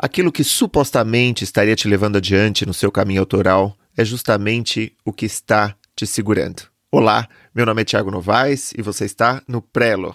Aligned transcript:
aquilo 0.00 0.30
que 0.30 0.44
supostamente 0.44 1.42
estaria 1.42 1.74
te 1.74 1.88
levando 1.88 2.16
adiante 2.16 2.64
no 2.64 2.72
seu 2.72 2.92
caminho 2.92 3.20
autoral 3.20 3.76
é 3.96 4.04
justamente 4.04 4.92
o 5.04 5.12
que 5.12 5.26
está 5.26 5.74
te 5.96 6.06
segurando. 6.06 6.62
Olá, 6.90 7.28
meu 7.52 7.66
nome 7.66 7.82
é 7.82 7.84
Thiago 7.84 8.10
Novaes 8.10 8.72
e 8.78 8.80
você 8.80 9.04
está 9.04 9.42
no 9.48 9.60
Prelo. 9.60 10.14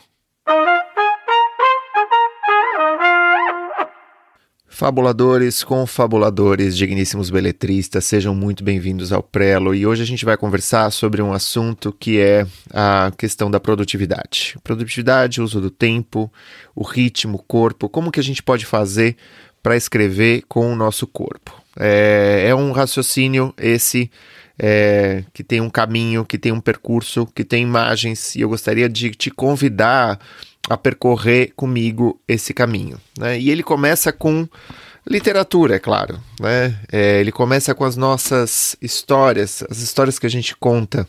Fabuladores, 4.66 5.64
confabuladores, 5.64 6.76
digníssimos 6.76 7.30
beletristas, 7.30 8.06
sejam 8.06 8.34
muito 8.34 8.64
bem-vindos 8.64 9.14
ao 9.14 9.22
Prelo 9.22 9.76
e 9.76 9.86
hoje 9.86 10.02
a 10.02 10.06
gente 10.06 10.26
vai 10.26 10.36
conversar 10.36 10.90
sobre 10.90 11.22
um 11.22 11.32
assunto 11.32 11.94
que 11.94 12.20
é 12.20 12.48
a 12.74 13.12
questão 13.16 13.52
da 13.52 13.60
produtividade. 13.60 14.58
Produtividade, 14.64 15.42
uso 15.42 15.62
do 15.62 15.70
tempo, 15.70 16.32
o 16.74 16.84
ritmo, 16.84 17.38
o 17.38 17.44
corpo, 17.44 17.88
como 17.88 18.12
que 18.12 18.20
a 18.20 18.24
gente 18.24 18.42
pode 18.42 18.66
fazer 18.66 19.16
para 19.64 19.78
escrever 19.78 20.44
com 20.48 20.72
o 20.72 20.76
nosso 20.76 21.08
corpo. 21.08 21.60
É, 21.80 22.46
é 22.50 22.54
um 22.54 22.72
raciocínio 22.74 23.54
esse 23.58 24.12
é, 24.60 25.24
que 25.34 25.44
tem 25.44 25.62
um 25.62 25.70
caminho, 25.70 26.26
que 26.26 26.38
tem 26.38 26.52
um 26.52 26.60
percurso, 26.60 27.26
que 27.26 27.44
tem 27.44 27.64
imagens 27.64 28.36
e 28.36 28.42
eu 28.42 28.50
gostaria 28.50 28.88
de 28.88 29.12
te 29.12 29.32
convidar 29.32 30.20
a 30.70 30.78
percorrer 30.78 31.54
comigo 31.56 32.20
esse 32.28 32.54
caminho. 32.54 33.00
Né? 33.18 33.40
E 33.40 33.50
ele 33.50 33.64
começa 33.64 34.12
com 34.12 34.48
literatura, 35.08 35.76
é 35.76 35.80
claro. 35.80 36.20
Né? 36.40 36.78
É, 36.92 37.20
ele 37.20 37.32
começa 37.32 37.74
com 37.74 37.84
as 37.84 37.96
nossas 37.96 38.76
histórias, 38.82 39.64
as 39.70 39.80
histórias 39.80 40.20
que 40.20 40.28
a 40.28 40.30
gente 40.30 40.56
conta 40.56 41.08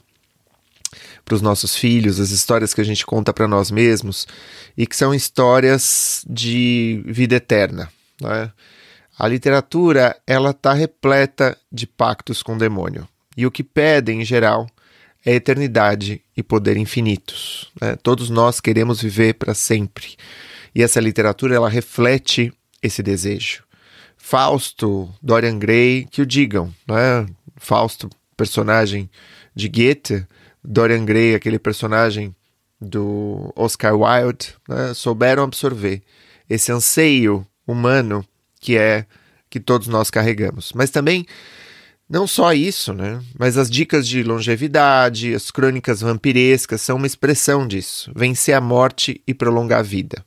para 1.25 1.35
os 1.35 1.43
nossos 1.43 1.77
filhos, 1.77 2.21
as 2.21 2.31
histórias 2.31 2.75
que 2.75 2.81
a 2.81 2.85
gente 2.85 3.05
conta 3.07 3.33
para 3.33 3.49
nós 3.49 3.71
mesmos 3.71 4.27
e 4.77 4.87
que 4.87 4.97
são 4.97 5.15
histórias 5.15 6.25
de 6.29 7.03
vida 7.07 7.37
eterna. 7.37 7.89
Né? 8.21 8.51
A 9.19 9.29
literatura 9.29 10.17
ela 10.27 10.51
está 10.51 10.73
repleta 10.73 11.57
de 11.71 11.87
pactos 11.87 12.43
com 12.43 12.55
o 12.55 12.59
demônio 12.59 13.09
e 13.37 13.47
o 13.47 13.51
que 13.51 13.63
pede 13.63 14.13
em 14.13 14.25
geral 14.25 14.67
é 15.25 15.35
eternidade 15.35 16.21
e 16.37 16.43
poder 16.43 16.77
infinitos. 16.77 17.71
Né? 17.81 17.97
Todos 17.97 18.29
nós 18.29 18.61
queremos 18.61 19.01
viver 19.01 19.35
para 19.35 19.55
sempre. 19.55 20.17
E 20.75 20.83
essa 20.83 21.01
literatura 21.01 21.55
ela 21.55 21.69
reflete 21.69 22.53
esse 22.83 23.03
desejo. 23.03 23.65
Fausto, 24.19 25.13
Dorian 25.23 25.59
Gray, 25.59 26.07
que 26.11 26.21
o 26.21 26.27
digam. 26.27 26.75
Né? 26.87 27.27
Fausto, 27.57 28.11
personagem 28.37 29.09
de 29.55 29.69
Goethe, 29.69 30.27
Dorian 30.63 31.05
Gray, 31.05 31.35
aquele 31.35 31.59
personagem 31.59 32.35
do 32.81 33.53
Oscar 33.57 33.95
Wilde, 33.97 34.55
né? 34.69 34.93
souberam 34.95 35.45
absorver 35.45 36.03
esse 36.51 36.71
anseio 36.71 37.47
humano 37.67 38.25
que 38.61 38.77
é 38.77 39.07
que 39.51 39.61
todos 39.61 39.87
nós 39.87 40.11
carregamos. 40.11 40.73
Mas 40.75 40.91
também 40.91 41.27
não 42.09 42.27
só 42.27 42.53
isso, 42.53 42.93
né? 42.93 43.21
Mas 43.39 43.57
as 43.57 43.71
dicas 43.71 44.07
de 44.07 44.23
longevidade, 44.23 45.35
as 45.35 45.51
crônicas 45.51 46.01
vampirescas 46.01 46.81
são 46.81 46.97
uma 46.97 47.07
expressão 47.07 47.67
disso: 47.67 48.11
vencer 48.15 48.55
a 48.55 48.61
morte 48.61 49.21
e 49.27 49.33
prolongar 49.33 49.81
a 49.81 49.83
vida. 49.83 50.25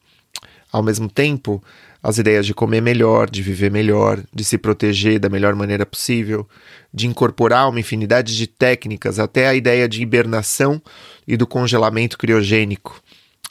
Ao 0.71 0.83
mesmo 0.83 1.09
tempo, 1.09 1.63
as 2.01 2.17
ideias 2.17 2.45
de 2.45 2.53
comer 2.53 2.81
melhor, 2.81 3.29
de 3.29 3.41
viver 3.41 3.71
melhor, 3.71 4.21
de 4.33 4.43
se 4.43 4.57
proteger 4.57 5.19
da 5.19 5.29
melhor 5.29 5.55
maneira 5.55 5.85
possível, 5.85 6.47
de 6.93 7.07
incorporar 7.07 7.69
uma 7.69 7.79
infinidade 7.79 8.35
de 8.35 8.47
técnicas, 8.47 9.19
até 9.19 9.47
a 9.47 9.55
ideia 9.55 9.87
de 9.87 10.01
hibernação 10.01 10.81
e 11.27 11.35
do 11.35 11.47
congelamento 11.47 12.17
criogênico. 12.17 13.01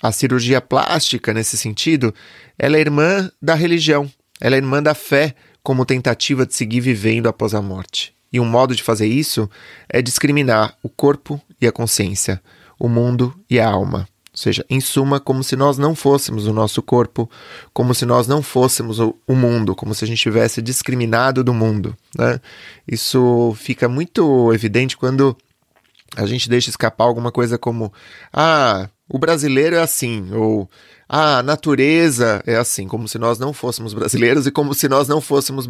A 0.03 0.13
cirurgia 0.13 0.61
plástica, 0.61 1.33
nesse 1.33 1.57
sentido, 1.57 2.15
ela 2.59 2.77
é 2.77 2.81
irmã 2.81 3.31
da 3.41 3.55
religião, 3.55 4.11
ela 4.41 4.55
é 4.55 4.59
irmã 4.59 4.83
da 4.83 4.95
fé 4.95 5.35
como 5.63 5.87
tentativa 5.87 6.47
de 6.47 6.55
seguir 6.55 6.81
vivendo 6.81 7.29
após 7.29 7.55
a 7.55 7.63
morte. 7.63 8.15
E 8.33 8.39
um 8.39 8.45
modo 8.45 8.75
de 8.75 8.83
fazer 8.83 9.07
isso 9.07 9.49
é 9.89 10.03
discriminar 10.03 10.77
o 10.83 10.89
corpo 10.89 11.41
e 11.61 11.67
a 11.67 11.73
consciência, 11.73 12.41
o 12.79 12.89
mundo 12.89 13.35
e 13.49 13.59
a 13.59 13.69
alma. 13.69 14.09
Ou 14.37 14.39
seja, 14.39 14.67
em 14.69 14.81
suma, 14.83 15.19
como 15.19 15.43
se 15.43 15.57
nós 15.57 15.79
não 15.79 15.95
fôssemos 15.95 16.47
o 16.47 16.53
nosso 16.53 16.83
corpo, 16.83 17.31
como 17.73 17.95
se 17.95 18.05
nós 18.05 18.29
não 18.29 18.43
fôssemos 18.43 18.99
o, 18.99 19.15
mundo, 19.29 19.75
como 19.75 19.95
se 19.95 20.05
a 20.05 20.07
gente 20.07 20.21
tivesse 20.21 20.61
discriminado 20.61 21.43
do 21.43 21.55
mundo. 21.55 21.97
Né? 22.15 22.39
Isso 22.87 23.57
fica 23.59 23.89
muito 23.89 24.53
evidente 24.53 24.95
quando 24.95 25.35
a 26.15 26.27
gente 26.27 26.51
deixa 26.51 26.69
escapar 26.69 27.05
alguma 27.05 27.33
coisa 27.33 27.57
como: 27.57 27.91
ah, 28.31 28.91
o 29.09 29.19
brasileiro 29.19 29.77
é 29.77 29.81
assim, 29.81 30.33
ou 30.33 30.69
ah, 31.09 31.39
a 31.39 31.43
natureza 31.43 32.43
é 32.45 32.57
assim, 32.57 32.89
como 32.89 33.07
se 33.07 33.17
nós 33.17 33.39
não 33.39 33.53
fôssemos 33.53 33.95
brasileiros 33.95 34.45
e 34.45 34.51
como 34.51 34.75
se 34.75 34.89
nós 34.89 35.07
não 35.07 35.21
fôssemos 35.21 35.69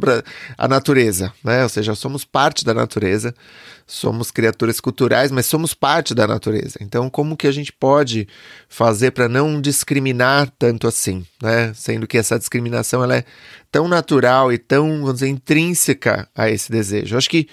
a 0.56 0.66
natureza, 0.66 1.30
né? 1.44 1.62
Ou 1.62 1.68
seja, 1.68 1.94
somos 1.94 2.24
parte 2.24 2.64
da 2.64 2.72
natureza, 2.72 3.34
somos 3.86 4.30
criaturas 4.30 4.80
culturais, 4.80 5.30
mas 5.30 5.44
somos 5.44 5.74
parte 5.74 6.14
da 6.14 6.26
natureza. 6.26 6.78
Então, 6.80 7.10
como 7.10 7.36
que 7.36 7.46
a 7.46 7.52
gente 7.52 7.70
pode 7.70 8.26
fazer 8.66 9.10
para 9.10 9.28
não 9.28 9.60
discriminar 9.60 10.50
tanto 10.58 10.86
assim, 10.88 11.26
né? 11.42 11.74
Sendo 11.74 12.06
que 12.06 12.16
essa 12.16 12.38
discriminação 12.38 13.04
ela 13.04 13.16
é 13.18 13.24
tão 13.70 13.86
natural 13.86 14.50
e 14.50 14.56
tão, 14.56 15.00
vamos 15.00 15.14
dizer, 15.14 15.28
intrínseca 15.28 16.26
a 16.34 16.48
esse 16.48 16.72
desejo. 16.72 17.14
Eu 17.14 17.18
acho 17.18 17.28
que 17.28 17.46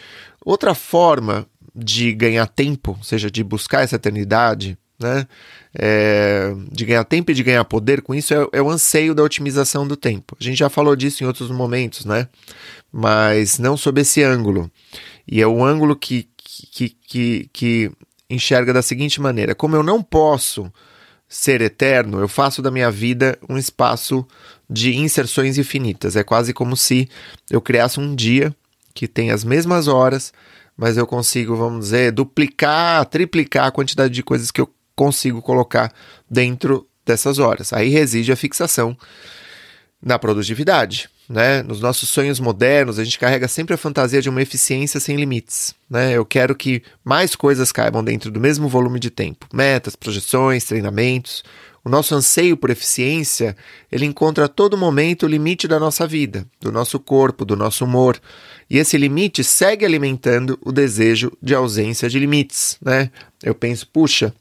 outra 0.46 0.74
forma 0.74 1.46
de 1.76 2.14
ganhar 2.14 2.48
tempo, 2.48 2.96
ou 2.98 3.04
seja, 3.04 3.30
de 3.30 3.44
buscar 3.44 3.82
essa 3.82 3.98
eternidade, 3.98 4.78
né? 5.04 5.28
É, 5.76 6.54
de 6.72 6.86
ganhar 6.86 7.04
tempo 7.04 7.32
e 7.32 7.34
de 7.34 7.44
ganhar 7.44 7.64
poder 7.66 8.02
com 8.02 8.14
isso 8.14 8.34
é, 8.34 8.48
é, 8.54 8.62
o 8.62 8.70
anseio 8.70 9.14
da 9.14 9.24
otimização 9.24 9.88
do 9.88 9.96
tempo. 9.98 10.36
A 10.40 10.44
gente 10.44 10.58
já 10.58 10.70
falou 10.70 10.96
disso 10.96 11.24
em 11.24 11.28
outros 11.28 11.52
momentos, 11.52 12.06
né? 12.06 12.28
Mas 12.92 13.60
não 13.60 13.76
sob 13.76 14.02
esse 14.02 14.24
ângulo. 14.24 14.72
E 15.28 15.42
é 15.42 15.48
o 15.48 15.64
ângulo 15.64 15.96
que, 15.96 16.28
que, 16.72 16.90
que, 16.90 17.50
que 17.52 17.92
enxerga 18.30 18.74
da 18.74 18.82
seguinte 18.82 19.22
maneira: 19.22 19.54
como 19.54 19.76
eu 19.76 19.84
não 19.84 20.02
posso 20.02 20.72
ser 21.28 21.62
eterno, 21.62 22.20
eu 22.20 22.28
faço 22.28 22.62
da 22.62 22.70
minha 22.70 22.92
vida 22.92 23.38
um 23.50 23.58
espaço 23.58 24.26
de 24.70 24.96
inserções 24.96 25.58
infinitas. 25.58 26.16
É 26.16 26.24
quase 26.24 26.54
como 26.54 26.78
se 26.78 27.10
eu 27.50 27.60
criasse 27.60 28.00
um 28.00 28.14
dia 28.16 28.56
que 28.94 29.08
tem 29.08 29.32
as 29.32 29.44
mesmas 29.44 29.88
horas, 29.88 30.32
mas 30.78 30.98
eu 30.98 31.08
consigo, 31.08 31.56
vamos 31.56 31.86
dizer, 31.86 32.12
duplicar, 32.12 33.06
triplicar 33.06 33.68
a 33.68 33.72
quantidade 33.72 34.14
de 34.14 34.22
coisas 34.24 34.52
que 34.52 34.62
eu 34.62 34.70
consigo 34.96 35.42
colocar 35.42 35.92
dentro 36.30 36.88
dessas 37.06 37.40
horas. 37.40 37.74
Aí 37.74 37.90
reside 37.90 38.32
a 38.32 38.36
fixação 38.36 38.98
na 40.02 40.20
produtividade. 40.20 41.10
Né? 41.30 41.64
Nos 41.64 41.80
nossos 41.80 42.10
sonhos 42.10 42.40
modernos, 42.40 43.00
a 43.00 43.04
gente 43.04 43.18
carrega 43.18 43.48
sempre 43.48 43.74
a 43.74 43.78
fantasia 43.78 44.22
de 44.22 44.30
uma 44.30 44.42
eficiência 44.42 45.00
sem 45.00 45.16
limites. 45.16 45.74
Né? 45.90 46.14
Eu 46.14 46.26
quero 46.26 46.56
que 46.56 46.84
mais 47.04 47.36
coisas 47.36 47.72
caibam 47.72 48.04
dentro 48.04 48.30
do 48.30 48.40
mesmo 48.40 48.68
volume 48.68 49.00
de 49.00 49.10
tempo. 49.10 49.48
Metas, 49.54 49.96
projeções, 49.96 50.66
treinamentos. 50.66 51.44
O 51.86 51.90
nosso 51.90 52.16
anseio 52.16 52.56
por 52.56 52.70
eficiência, 52.70 53.58
ele 53.92 54.06
encontra 54.06 54.46
a 54.46 54.48
todo 54.48 54.78
momento 54.78 55.24
o 55.24 55.30
limite 55.30 55.68
da 55.68 55.78
nossa 55.78 56.08
vida, 56.08 56.46
do 56.62 56.72
nosso 56.72 56.98
corpo, 56.98 57.44
do 57.44 57.58
nosso 57.58 57.84
humor. 57.84 58.22
E 58.70 58.78
esse 58.78 58.98
limite 58.98 59.44
segue 59.44 59.86
alimentando 59.86 60.58
o 60.62 60.72
desejo 60.72 61.32
de 61.42 61.54
ausência 61.54 62.10
de 62.10 62.20
limites, 62.20 62.78
né? 62.82 63.12
Eu 63.44 63.54
penso, 63.54 63.86
puxa, 63.88 64.34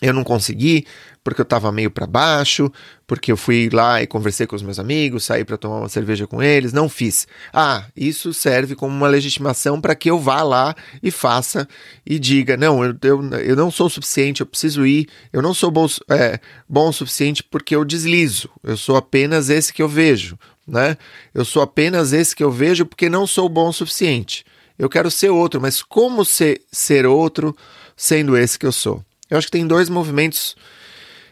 eu 0.00 0.14
não 0.14 0.24
consegui 0.24 0.86
porque 1.22 1.40
eu 1.40 1.44
estava 1.44 1.70
meio 1.70 1.90
para 1.90 2.06
baixo, 2.06 2.72
porque 3.06 3.30
eu 3.30 3.36
fui 3.36 3.68
lá 3.70 4.02
e 4.02 4.06
conversei 4.06 4.46
com 4.46 4.56
os 4.56 4.62
meus 4.62 4.78
amigos, 4.78 5.24
saí 5.24 5.44
para 5.44 5.58
tomar 5.58 5.80
uma 5.80 5.88
cerveja 5.88 6.26
com 6.26 6.42
eles, 6.42 6.72
não 6.72 6.88
fiz. 6.88 7.28
Ah, 7.52 7.84
isso 7.94 8.32
serve 8.32 8.74
como 8.74 8.94
uma 8.94 9.08
legitimação 9.08 9.80
para 9.80 9.94
que 9.94 10.10
eu 10.10 10.18
vá 10.18 10.42
lá 10.42 10.74
e 11.02 11.10
faça 11.10 11.68
e 12.06 12.18
diga: 12.18 12.56
não, 12.56 12.82
eu, 12.82 12.96
eu, 13.02 13.30
eu 13.40 13.56
não 13.56 13.70
sou 13.70 13.86
o 13.86 13.90
suficiente, 13.90 14.40
eu 14.40 14.46
preciso 14.46 14.86
ir, 14.86 15.08
eu 15.32 15.42
não 15.42 15.52
sou 15.52 15.70
bom, 15.70 15.86
é, 16.10 16.40
bom 16.68 16.88
o 16.88 16.92
suficiente 16.92 17.42
porque 17.42 17.76
eu 17.76 17.84
deslizo, 17.84 18.48
eu 18.62 18.76
sou 18.76 18.96
apenas 18.96 19.50
esse 19.50 19.72
que 19.72 19.82
eu 19.82 19.88
vejo, 19.88 20.38
né? 20.66 20.96
Eu 21.34 21.44
sou 21.44 21.62
apenas 21.62 22.12
esse 22.14 22.34
que 22.34 22.42
eu 22.42 22.50
vejo 22.50 22.86
porque 22.86 23.10
não 23.10 23.26
sou 23.26 23.48
bom 23.48 23.68
o 23.68 23.72
suficiente. 23.72 24.44
Eu 24.78 24.88
quero 24.88 25.10
ser 25.10 25.28
outro, 25.28 25.60
mas 25.60 25.82
como 25.82 26.24
ser, 26.24 26.62
ser 26.72 27.04
outro 27.04 27.54
sendo 27.94 28.34
esse 28.34 28.58
que 28.58 28.64
eu 28.64 28.72
sou? 28.72 29.04
Eu 29.30 29.38
acho 29.38 29.46
que 29.46 29.52
tem 29.52 29.66
dois 29.66 29.88
movimentos 29.88 30.56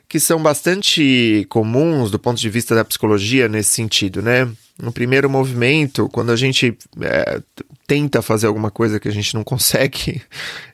que 0.09 0.19
são 0.19 0.43
bastante 0.43 1.45
comuns 1.50 2.11
do 2.11 2.19
ponto 2.19 2.41
de 2.41 2.49
vista 2.49 2.75
da 2.75 2.85
psicologia 2.85 3.49
nesse 3.49 3.71
sentido, 3.71 4.23
né? 4.23 4.49
No 4.81 4.91
primeiro 4.91 5.29
movimento, 5.29 6.09
quando 6.09 6.31
a 6.31 6.37
gente 6.37 6.79
é, 7.03 7.43
tenta 7.87 8.23
fazer 8.23 8.47
alguma 8.47 8.71
coisa 8.71 8.99
que 8.99 9.09
a 9.09 9.12
gente 9.12 9.35
não 9.35 9.43
consegue, 9.45 10.23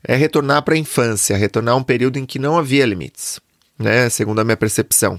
é 0.06 0.14
retornar 0.14 0.62
para 0.62 0.74
a 0.74 0.78
infância, 0.78 1.36
retornar 1.36 1.74
a 1.74 1.78
um 1.78 1.82
período 1.82 2.18
em 2.18 2.26
que 2.26 2.38
não 2.38 2.56
havia 2.56 2.86
limites, 2.86 3.40
né? 3.78 4.08
Segundo 4.08 4.40
a 4.40 4.44
minha 4.44 4.56
percepção. 4.56 5.18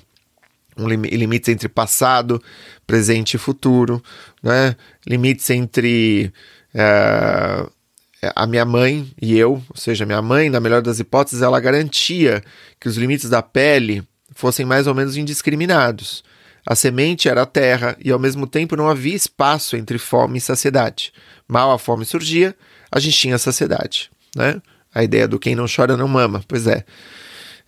Um 0.78 0.88
lim 0.88 1.02
limites 1.02 1.50
entre 1.50 1.68
passado, 1.68 2.42
presente 2.86 3.36
e 3.36 3.38
futuro, 3.38 4.02
né? 4.42 4.75
Limites 5.06 5.50
entre 5.50 6.31
é, 6.74 7.66
a 8.35 8.47
minha 8.47 8.65
mãe 8.65 9.12
e 9.21 9.38
eu, 9.38 9.62
ou 9.69 9.75
seja, 9.75 10.06
minha 10.06 10.21
mãe, 10.21 10.50
na 10.50 10.59
melhor 10.59 10.81
das 10.81 11.00
hipóteses, 11.00 11.41
ela 11.41 11.59
garantia 11.59 12.44
que 12.79 12.88
os 12.88 12.97
limites 12.97 13.29
da 13.29 13.41
pele 13.41 14.03
fossem 14.33 14.65
mais 14.65 14.88
ou 14.88 14.95
menos 14.95 15.17
indiscriminados. 15.17 16.23
A 16.65 16.73
semente 16.73 17.29
era 17.29 17.44
a 17.44 17.45
terra 17.45 17.95
e 18.03 18.12
ao 18.12 18.17
mesmo 18.17 18.47
tempo 18.47 18.75
não 18.75 18.89
havia 18.89 19.15
espaço 19.15 19.77
entre 19.77 20.00
fome 20.00 20.39
e 20.39 20.41
saciedade. 20.41 21.13
Mal 21.47 21.71
a 21.71 21.77
fome 21.77 22.06
surgia, 22.06 22.56
a 22.91 23.00
gente 23.00 23.17
tinha 23.17 23.38
saciedade, 23.38 24.09
né? 24.35 24.61
A 24.94 25.03
ideia 25.03 25.27
do 25.27 25.38
quem 25.38 25.56
não 25.56 25.65
chora 25.73 25.95
não 25.95 26.07
mama, 26.07 26.44
pois 26.47 26.65
é. 26.65 26.83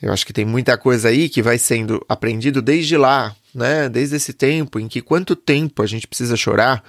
Eu 0.01 0.11
acho 0.11 0.25
que 0.25 0.33
tem 0.33 0.45
muita 0.45 0.77
coisa 0.77 1.09
aí 1.09 1.29
que 1.29 1.41
vai 1.41 1.57
sendo 1.57 2.03
aprendido 2.07 2.61
desde 2.61 2.97
lá, 2.97 3.35
né? 3.53 3.87
Desde 3.87 4.15
esse 4.15 4.33
tempo 4.33 4.79
em 4.79 4.87
que 4.87 5.01
quanto 5.01 5.35
tempo 5.35 5.83
a 5.83 5.87
gente 5.87 6.07
precisa 6.07 6.35
chorar 6.35 6.83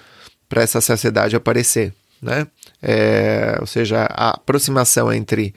para 0.48 0.62
essa 0.62 0.80
saciedade 0.80 1.36
aparecer, 1.36 1.92
né? 2.20 2.46
É, 2.82 3.56
ou 3.60 3.66
seja, 3.66 4.06
a 4.10 4.30
aproximação 4.30 5.12
entre 5.12 5.54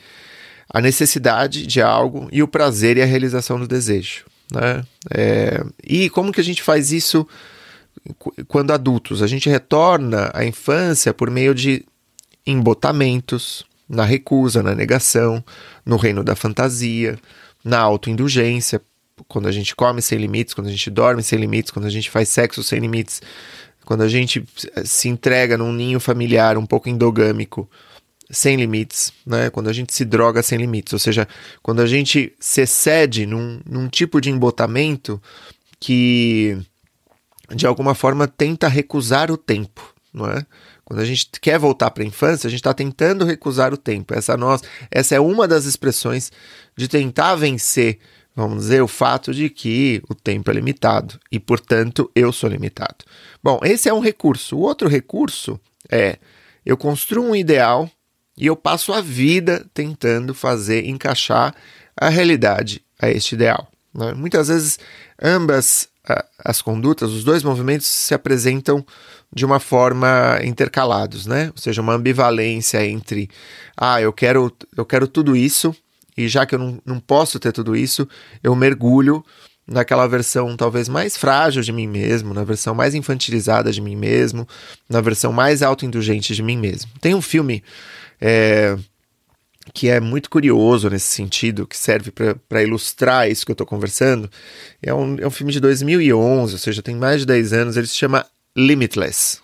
a 0.69 0.79
necessidade 0.79 1.67
de 1.67 1.81
algo 1.81 2.29
e 2.31 2.41
o 2.41 2.47
prazer 2.47 2.97
e 2.97 3.01
a 3.01 3.05
realização 3.05 3.59
do 3.59 3.67
desejo, 3.67 4.25
né? 4.51 4.83
É, 5.13 5.63
e 5.83 6.09
como 6.09 6.31
que 6.31 6.41
a 6.41 6.43
gente 6.43 6.61
faz 6.61 6.91
isso 6.91 7.27
quando 8.47 8.71
adultos? 8.71 9.21
A 9.21 9.27
gente 9.27 9.49
retorna 9.49 10.31
à 10.33 10.45
infância 10.45 11.13
por 11.13 11.29
meio 11.29 11.53
de 11.53 11.85
embotamentos, 12.45 13.65
na 13.87 14.05
recusa, 14.05 14.63
na 14.63 14.73
negação, 14.73 15.43
no 15.85 15.97
reino 15.97 16.23
da 16.23 16.35
fantasia, 16.35 17.19
na 17.63 17.79
autoindulgência, 17.79 18.81
quando 19.27 19.47
a 19.47 19.51
gente 19.51 19.75
come 19.75 20.01
sem 20.01 20.17
limites, 20.17 20.53
quando 20.53 20.67
a 20.67 20.71
gente 20.71 20.89
dorme 20.89 21.21
sem 21.21 21.37
limites, 21.37 21.71
quando 21.71 21.85
a 21.85 21.89
gente 21.89 22.09
faz 22.09 22.29
sexo 22.29 22.63
sem 22.63 22.79
limites, 22.79 23.21
quando 23.85 24.01
a 24.01 24.07
gente 24.07 24.43
se 24.85 25.09
entrega 25.09 25.57
num 25.57 25.73
ninho 25.73 25.99
familiar 25.99 26.57
um 26.57 26.65
pouco 26.65 26.89
endogâmico, 26.89 27.69
sem 28.29 28.55
limites, 28.55 29.11
né? 29.25 29.49
Quando 29.49 29.69
a 29.69 29.73
gente 29.73 29.93
se 29.93 30.05
droga 30.05 30.41
sem 30.41 30.57
limites, 30.57 30.93
ou 30.93 30.99
seja, 30.99 31.27
quando 31.61 31.81
a 31.81 31.85
gente 31.85 32.33
se 32.39 32.61
excede 32.61 33.25
num, 33.25 33.59
num 33.65 33.87
tipo 33.89 34.21
de 34.21 34.29
embotamento 34.29 35.21
que 35.79 36.57
de 37.53 37.67
alguma 37.67 37.93
forma 37.93 38.27
tenta 38.27 38.67
recusar 38.67 39.29
o 39.29 39.37
tempo, 39.37 39.93
não 40.13 40.27
é? 40.27 40.45
Quando 40.85 40.99
a 40.99 41.05
gente 41.05 41.29
quer 41.39 41.57
voltar 41.57 41.89
para 41.91 42.03
a 42.03 42.05
infância, 42.05 42.47
a 42.47 42.49
gente 42.49 42.59
está 42.59 42.73
tentando 42.73 43.23
recusar 43.23 43.73
o 43.73 43.77
tempo. 43.77 44.13
Essa, 44.13 44.35
nós, 44.35 44.61
essa 44.89 45.15
é 45.15 45.19
uma 45.19 45.47
das 45.47 45.63
expressões 45.63 46.31
de 46.75 46.87
tentar 46.87 47.35
vencer, 47.35 47.97
vamos 48.35 48.63
dizer, 48.63 48.81
o 48.81 48.87
fato 48.87 49.33
de 49.33 49.49
que 49.49 50.01
o 50.09 50.15
tempo 50.15 50.49
é 50.49 50.53
limitado 50.53 51.19
e, 51.31 51.39
portanto, 51.39 52.09
eu 52.15 52.31
sou 52.31 52.49
limitado. 52.49 53.05
Bom, 53.43 53.59
esse 53.63 53.89
é 53.89 53.93
um 53.93 53.99
recurso. 53.99 54.57
O 54.57 54.61
outro 54.61 54.87
recurso 54.87 55.59
é 55.89 56.17
eu 56.65 56.77
construo 56.77 57.25
um 57.25 57.35
ideal 57.35 57.89
e 58.37 58.45
eu 58.45 58.55
passo 58.55 58.93
a 58.93 59.01
vida 59.01 59.65
tentando 59.73 60.33
fazer 60.33 60.87
encaixar 60.87 61.53
a 61.95 62.09
realidade 62.09 62.81
a 62.99 63.09
este 63.09 63.35
ideal. 63.35 63.67
Né? 63.93 64.13
Muitas 64.13 64.47
vezes, 64.47 64.79
ambas 65.21 65.89
as 66.43 66.61
condutas, 66.61 67.11
os 67.11 67.23
dois 67.23 67.43
movimentos 67.43 67.87
se 67.87 68.13
apresentam 68.13 68.85
de 69.33 69.45
uma 69.45 69.59
forma 69.59 70.39
intercalados, 70.43 71.25
né? 71.25 71.51
Ou 71.55 71.61
seja, 71.61 71.81
uma 71.81 71.93
ambivalência 71.93 72.85
entre 72.85 73.29
ah, 73.77 74.01
eu 74.01 74.11
quero, 74.11 74.51
eu 74.75 74.85
quero 74.85 75.07
tudo 75.07 75.35
isso, 75.35 75.75
e 76.17 76.27
já 76.27 76.45
que 76.45 76.55
eu 76.55 76.59
não, 76.59 76.81
não 76.85 76.99
posso 76.99 77.39
ter 77.39 77.51
tudo 77.51 77.75
isso, 77.75 78.07
eu 78.43 78.55
mergulho 78.55 79.23
naquela 79.67 80.07
versão 80.07 80.57
talvez 80.57 80.89
mais 80.89 81.15
frágil 81.15 81.61
de 81.61 81.71
mim 81.71 81.87
mesmo, 81.87 82.33
na 82.33 82.43
versão 82.43 82.75
mais 82.75 82.93
infantilizada 82.93 83.71
de 83.71 83.79
mim 83.81 83.95
mesmo, 83.95 84.47
na 84.89 85.01
versão 85.01 85.31
mais 85.31 85.61
autoindulgente 85.61 86.35
de 86.35 86.43
mim 86.43 86.57
mesmo. 86.57 86.91
Tem 86.99 87.15
um 87.15 87.21
filme 87.21 87.63
é, 88.19 88.77
que 89.73 89.87
é 89.87 89.99
muito 89.99 90.29
curioso 90.29 90.89
nesse 90.89 91.07
sentido, 91.07 91.67
que 91.67 91.77
serve 91.77 92.11
para 92.49 92.63
ilustrar 92.63 93.29
isso 93.29 93.45
que 93.45 93.51
eu 93.51 93.53
estou 93.53 93.67
conversando. 93.67 94.29
É 94.81 94.93
um, 94.93 95.17
é 95.19 95.27
um 95.27 95.31
filme 95.31 95.53
de 95.53 95.59
2011, 95.59 96.53
ou 96.53 96.59
seja, 96.59 96.81
tem 96.81 96.95
mais 96.95 97.21
de 97.21 97.25
10 97.27 97.53
anos. 97.53 97.77
Ele 97.77 97.87
se 97.87 97.95
chama 97.95 98.25
Limitless. 98.55 99.39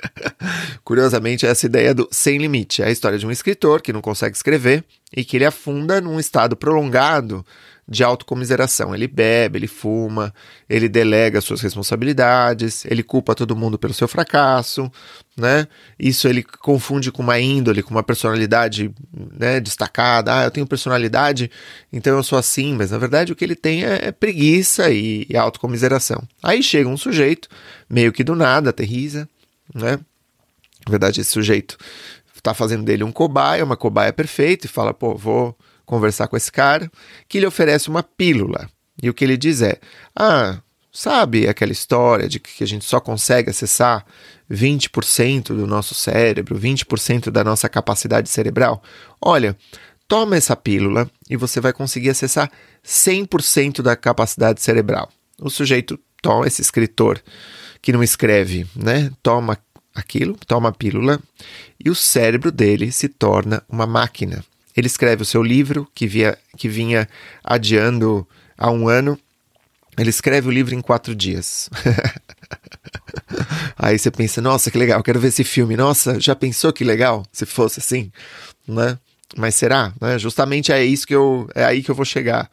Curiosamente, 0.82 1.46
essa 1.46 1.66
ideia 1.66 1.94
do 1.94 2.08
sem 2.10 2.38
limite 2.38 2.82
é 2.82 2.86
a 2.86 2.90
história 2.90 3.18
de 3.18 3.26
um 3.26 3.30
escritor 3.30 3.82
que 3.82 3.92
não 3.92 4.00
consegue 4.00 4.34
escrever 4.34 4.84
e 5.14 5.24
que 5.24 5.36
ele 5.36 5.44
afunda 5.44 6.00
num 6.00 6.18
estado 6.18 6.56
prolongado 6.56 7.44
de 7.90 8.04
autocomiseração. 8.04 8.94
Ele 8.94 9.08
bebe, 9.08 9.58
ele 9.58 9.66
fuma, 9.66 10.32
ele 10.68 10.88
delega 10.88 11.40
suas 11.40 11.60
responsabilidades, 11.60 12.84
ele 12.84 13.02
culpa 13.02 13.34
todo 13.34 13.56
mundo 13.56 13.76
pelo 13.76 13.92
seu 13.92 14.06
fracasso, 14.06 14.90
né? 15.36 15.66
Isso 15.98 16.28
ele 16.28 16.44
confunde 16.44 17.10
com 17.10 17.20
uma 17.20 17.40
índole, 17.40 17.82
com 17.82 17.90
uma 17.90 18.04
personalidade 18.04 18.94
né, 19.36 19.58
destacada. 19.58 20.38
Ah, 20.38 20.44
eu 20.44 20.50
tenho 20.52 20.66
personalidade, 20.66 21.50
então 21.92 22.16
eu 22.16 22.22
sou 22.22 22.38
assim, 22.38 22.74
mas 22.74 22.92
na 22.92 22.98
verdade 22.98 23.32
o 23.32 23.36
que 23.36 23.44
ele 23.44 23.56
tem 23.56 23.84
é, 23.84 24.06
é 24.06 24.12
preguiça 24.12 24.88
e, 24.90 25.26
e 25.28 25.36
autocomiseração. 25.36 26.22
Aí 26.40 26.62
chega 26.62 26.88
um 26.88 26.96
sujeito, 26.96 27.48
meio 27.88 28.12
que 28.12 28.22
do 28.22 28.36
nada, 28.36 28.70
aterriza, 28.70 29.28
né? 29.74 29.98
Na 30.86 30.90
verdade, 30.90 31.20
esse 31.20 31.30
sujeito 31.30 31.76
está 32.34 32.54
fazendo 32.54 32.84
dele 32.84 33.04
um 33.04 33.12
cobaia, 33.12 33.64
uma 33.64 33.76
cobaia 33.76 34.12
perfeita, 34.12 34.66
e 34.66 34.68
fala, 34.68 34.94
pô, 34.94 35.14
vou 35.14 35.54
conversar 35.90 36.28
com 36.28 36.36
esse 36.36 36.52
cara, 36.52 36.88
que 37.28 37.40
lhe 37.40 37.46
oferece 37.46 37.88
uma 37.88 38.00
pílula. 38.00 38.70
E 39.02 39.10
o 39.10 39.14
que 39.14 39.24
ele 39.24 39.36
diz 39.36 39.60
é: 39.60 39.80
Ah, 40.14 40.60
sabe 40.92 41.48
aquela 41.48 41.72
história 41.72 42.28
de 42.28 42.38
que 42.38 42.62
a 42.62 42.66
gente 42.66 42.84
só 42.84 43.00
consegue 43.00 43.50
acessar 43.50 44.06
20% 44.48 45.48
do 45.48 45.66
nosso 45.66 45.92
cérebro, 45.92 46.56
20% 46.56 47.30
da 47.30 47.42
nossa 47.42 47.68
capacidade 47.68 48.28
cerebral? 48.28 48.80
Olha, 49.20 49.56
toma 50.06 50.36
essa 50.36 50.54
pílula 50.54 51.10
e 51.28 51.36
você 51.36 51.60
vai 51.60 51.72
conseguir 51.72 52.10
acessar 52.10 52.48
100% 52.84 53.82
da 53.82 53.96
capacidade 53.96 54.62
cerebral. 54.62 55.10
O 55.40 55.50
sujeito 55.50 55.98
toma, 56.22 56.46
esse 56.46 56.62
escritor 56.62 57.20
que 57.82 57.92
não 57.92 58.02
escreve, 58.02 58.64
né? 58.76 59.10
Toma 59.22 59.58
aquilo, 59.92 60.36
toma 60.46 60.68
a 60.68 60.72
pílula 60.72 61.18
e 61.84 61.90
o 61.90 61.96
cérebro 61.96 62.52
dele 62.52 62.92
se 62.92 63.08
torna 63.08 63.60
uma 63.68 63.86
máquina. 63.86 64.44
Ele 64.80 64.86
escreve 64.86 65.22
o 65.22 65.26
seu 65.26 65.42
livro, 65.42 65.86
que, 65.94 66.06
via, 66.06 66.38
que 66.56 66.68
vinha 66.68 67.06
adiando 67.44 68.26
há 68.56 68.70
um 68.70 68.88
ano. 68.88 69.18
Ele 69.98 70.08
escreve 70.08 70.48
o 70.48 70.50
livro 70.50 70.74
em 70.74 70.80
quatro 70.80 71.14
dias. 71.14 71.68
Aí 73.76 73.98
você 73.98 74.10
pensa, 74.10 74.40
nossa, 74.40 74.70
que 74.70 74.78
legal, 74.78 75.02
quero 75.02 75.20
ver 75.20 75.28
esse 75.28 75.44
filme. 75.44 75.76
Nossa, 75.76 76.18
já 76.18 76.34
pensou 76.34 76.72
que 76.72 76.82
legal 76.82 77.26
se 77.30 77.44
fosse 77.44 77.80
assim, 77.80 78.10
né? 78.66 78.98
Mas 79.36 79.54
será? 79.54 79.92
Né? 80.00 80.18
Justamente 80.18 80.72
é 80.72 80.82
isso 80.82 81.06
que 81.06 81.14
eu, 81.14 81.46
é 81.54 81.62
aí 81.62 81.82
que 81.82 81.90
eu 81.90 81.94
vou 81.94 82.06
chegar. 82.06 82.50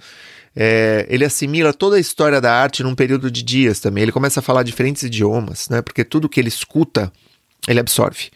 É, 0.54 1.06
ele 1.10 1.24
assimila 1.24 1.74
toda 1.74 1.96
a 1.96 2.00
história 2.00 2.42
da 2.42 2.54
arte 2.54 2.84
num 2.84 2.94
período 2.94 3.32
de 3.32 3.42
dias 3.42 3.80
também. 3.80 4.04
Ele 4.04 4.12
começa 4.12 4.42
a 4.42 4.44
falar 4.44 4.64
diferentes 4.64 5.04
idiomas, 5.04 5.70
né? 5.70 5.82
Porque 5.82 6.04
tudo 6.04 6.28
que 6.28 6.42
ele 6.42 6.50
escuta, 6.50 7.10
ele 7.68 7.80
absorve 7.80 8.30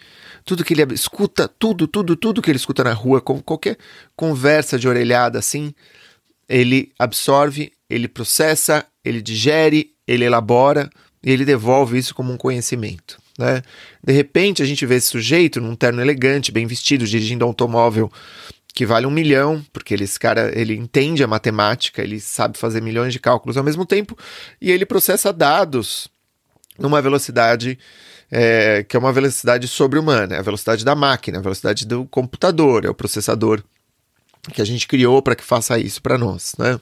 tudo 0.46 0.64
que 0.64 0.74
ele 0.74 0.94
escuta, 0.94 1.48
tudo, 1.48 1.88
tudo, 1.88 2.16
tudo 2.16 2.42
que 2.42 2.50
ele 2.50 2.58
escuta 2.58 2.84
na 2.84 2.94
rua, 2.94 3.22
qualquer 3.22 3.78
conversa 4.16 4.78
de 4.78 4.88
orelhada 4.88 5.40
assim, 5.40 5.74
ele 6.48 6.92
absorve, 6.98 7.72
ele 7.90 8.08
processa, 8.08 8.86
ele 9.04 9.22
digere, 9.22 9.92
ele 10.08 10.26
elabora 10.26 10.90
e 11.24 11.32
ele 11.32 11.46
devolve 11.46 11.98
isso 11.98 12.14
como 12.14 12.34
um 12.34 12.38
conhecimento. 12.38 13.20
Né? 13.38 13.62
De 14.04 14.14
repente 14.14 14.62
a 14.62 14.66
gente 14.66 14.86
vê 14.86 14.96
esse 14.96 15.08
sujeito 15.08 15.62
num 15.62 15.76
terno 15.76 16.02
elegante, 16.02 16.52
bem 16.52 16.66
vestido, 16.66 17.06
dirigindo 17.06 17.46
um 17.46 17.48
automóvel 17.48 18.12
que 18.74 18.86
vale 18.86 19.06
um 19.06 19.12
milhão, 19.12 19.64
porque 19.74 19.94
ele, 19.94 20.06
esse 20.06 20.20
cara 20.20 20.52
ele 20.58 20.76
entende 20.76 21.24
a 21.24 21.28
matemática, 21.28 22.02
ele 22.02 22.20
sabe 22.20 22.58
fazer 22.58 22.82
milhões 22.82 23.14
de 23.14 23.20
cálculos 23.20 23.58
ao 23.58 23.64
mesmo 23.64 23.86
tempo 23.86 24.18
e 24.62 24.72
ele 24.72 24.86
processa 24.86 25.32
dados 25.34 26.08
numa 26.80 27.02
velocidade 27.02 27.78
é, 28.32 28.84
que 28.84 28.96
é 28.96 29.00
uma 29.00 29.12
velocidade 29.12 29.68
sobre-humana, 29.68 30.36
é 30.36 30.40
a 30.40 30.44
velocidade 30.44 30.86
da 30.86 30.96
máquina, 30.96 31.40
a 31.40 31.42
velocidade 31.42 31.86
do 31.86 32.06
computador, 32.06 32.86
é 32.86 32.90
o 32.90 32.96
processador 32.96 33.62
que 34.54 34.62
a 34.62 34.66
gente 34.66 34.88
criou 34.88 35.22
para 35.22 35.36
que 35.36 35.44
faça 35.44 35.78
isso 35.78 36.02
para 36.02 36.18
nós, 36.18 36.54
né? 36.58 36.80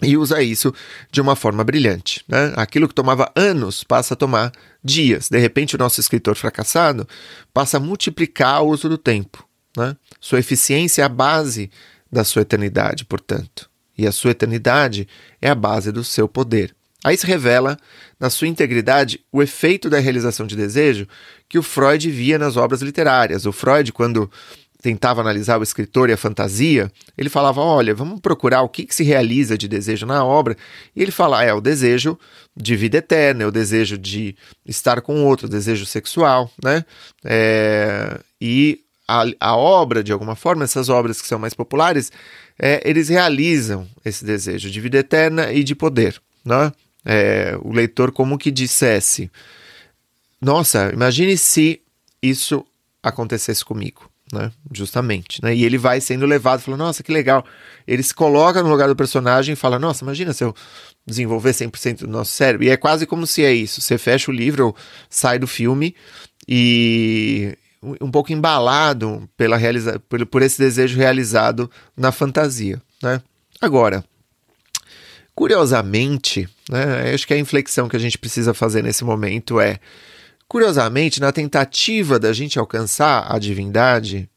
E 0.00 0.16
usa 0.16 0.40
isso 0.40 0.72
de 1.10 1.20
uma 1.20 1.34
forma 1.34 1.64
brilhante. 1.64 2.24
Né? 2.28 2.52
Aquilo 2.54 2.86
que 2.86 2.94
tomava 2.94 3.32
anos 3.34 3.82
passa 3.82 4.14
a 4.14 4.16
tomar 4.16 4.52
dias. 4.82 5.28
De 5.28 5.38
repente, 5.38 5.74
o 5.74 5.78
nosso 5.78 5.98
escritor 5.98 6.36
fracassado 6.36 7.06
passa 7.52 7.78
a 7.78 7.80
multiplicar 7.80 8.62
o 8.62 8.68
uso 8.68 8.88
do 8.88 8.96
tempo. 8.96 9.44
Né? 9.76 9.96
Sua 10.20 10.38
eficiência 10.38 11.02
é 11.02 11.04
a 11.04 11.08
base 11.08 11.68
da 12.10 12.22
sua 12.22 12.42
eternidade, 12.42 13.04
portanto. 13.04 13.68
E 13.96 14.06
a 14.06 14.12
sua 14.12 14.30
eternidade 14.30 15.08
é 15.42 15.50
a 15.50 15.54
base 15.54 15.90
do 15.90 16.04
seu 16.04 16.28
poder. 16.28 16.76
Aí 17.08 17.16
se 17.16 17.26
revela, 17.26 17.78
na 18.20 18.28
sua 18.28 18.48
integridade, 18.48 19.20
o 19.32 19.42
efeito 19.42 19.88
da 19.88 19.98
realização 19.98 20.46
de 20.46 20.54
desejo 20.54 21.08
que 21.48 21.58
o 21.58 21.62
Freud 21.62 22.10
via 22.10 22.38
nas 22.38 22.54
obras 22.58 22.82
literárias. 22.82 23.46
O 23.46 23.52
Freud, 23.52 23.94
quando 23.94 24.30
tentava 24.82 25.22
analisar 25.22 25.58
o 25.58 25.62
escritor 25.62 26.10
e 26.10 26.12
a 26.12 26.18
fantasia, 26.18 26.92
ele 27.16 27.30
falava: 27.30 27.62
olha, 27.62 27.94
vamos 27.94 28.20
procurar 28.20 28.60
o 28.60 28.68
que, 28.68 28.84
que 28.84 28.94
se 28.94 29.04
realiza 29.04 29.56
de 29.56 29.66
desejo 29.66 30.04
na 30.04 30.22
obra. 30.22 30.54
E 30.94 31.00
ele 31.00 31.10
fala: 31.10 31.42
é 31.42 31.50
o 31.54 31.62
desejo 31.62 32.18
de 32.54 32.76
vida 32.76 32.98
eterna, 32.98 33.44
é 33.44 33.46
o 33.46 33.50
desejo 33.50 33.96
de 33.96 34.36
estar 34.66 35.00
com 35.00 35.24
outro, 35.24 35.46
o 35.46 35.50
desejo 35.50 35.86
sexual, 35.86 36.50
né? 36.62 36.84
É, 37.24 38.20
e 38.38 38.80
a, 39.08 39.24
a, 39.40 39.56
obra, 39.56 40.04
de 40.04 40.12
alguma 40.12 40.36
forma, 40.36 40.62
essas 40.62 40.90
obras 40.90 41.22
que 41.22 41.26
são 41.26 41.38
mais 41.38 41.54
populares, 41.54 42.12
é, 42.58 42.82
eles 42.84 43.08
realizam 43.08 43.88
esse 44.04 44.26
desejo 44.26 44.70
de 44.70 44.78
vida 44.78 44.98
eterna 44.98 45.50
e 45.50 45.64
de 45.64 45.74
poder. 45.74 46.20
Né? 46.44 46.72
É, 47.04 47.56
o 47.62 47.72
leitor 47.72 48.12
como 48.12 48.38
que 48.38 48.50
dissesse: 48.50 49.30
Nossa, 50.40 50.90
imagine 50.92 51.36
se 51.36 51.80
isso 52.22 52.64
acontecesse 53.02 53.64
comigo. 53.64 54.10
Né? 54.32 54.52
Justamente. 54.72 55.42
Né? 55.42 55.54
E 55.54 55.64
ele 55.64 55.78
vai 55.78 56.00
sendo 56.00 56.26
levado, 56.26 56.60
falando, 56.60 56.80
nossa, 56.80 57.02
que 57.02 57.12
legal. 57.12 57.44
Ele 57.86 58.02
se 58.02 58.14
coloca 58.14 58.62
no 58.62 58.68
lugar 58.68 58.88
do 58.88 58.96
personagem 58.96 59.54
e 59.54 59.56
fala, 59.56 59.78
nossa, 59.78 60.04
imagina 60.04 60.32
se 60.32 60.44
eu 60.44 60.54
desenvolver 61.06 61.52
100% 61.52 62.00
do 62.00 62.08
nosso 62.08 62.32
cérebro. 62.32 62.66
E 62.66 62.70
é 62.70 62.76
quase 62.76 63.06
como 63.06 63.26
se 63.26 63.42
é 63.42 63.52
isso. 63.52 63.80
Você 63.80 63.96
fecha 63.96 64.30
o 64.30 64.34
livro, 64.34 64.74
sai 65.08 65.38
do 65.38 65.46
filme 65.46 65.94
e 66.46 67.56
um 68.00 68.10
pouco 68.10 68.32
embalado 68.32 69.28
pela 69.36 69.56
realiza 69.56 69.98
por, 70.08 70.24
por 70.26 70.42
esse 70.42 70.58
desejo 70.58 70.98
realizado 70.98 71.70
na 71.96 72.12
fantasia. 72.12 72.82
Né? 73.02 73.22
Agora, 73.60 74.04
curiosamente, 75.38 76.48
né, 76.68 77.12
acho 77.14 77.24
que 77.24 77.32
a 77.32 77.38
inflexão 77.38 77.88
que 77.88 77.94
a 77.94 78.00
gente 78.00 78.18
precisa 78.18 78.52
fazer 78.52 78.82
nesse 78.82 79.04
momento 79.04 79.60
é 79.60 79.78
Curiosamente, 80.48 81.20
na 81.20 81.30
tentativa 81.30 82.18
da 82.18 82.32
gente 82.32 82.58
alcançar 82.58 83.30
a 83.30 83.38
divindade, 83.38 84.30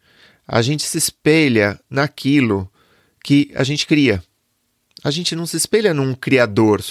a 0.45 0.61
gente 0.61 0.83
se 0.83 0.97
espelha 0.97 1.79
naquilo 1.89 2.69
que 3.23 3.49
a 3.55 3.63
gente 3.63 3.87
cria. 3.87 4.21
A 5.01 5.09
gente 5.09 5.37
não 5.37 5.45
se 5.45 5.55
espelha 5.55 5.93
num 5.93 6.13
criador, 6.13 6.83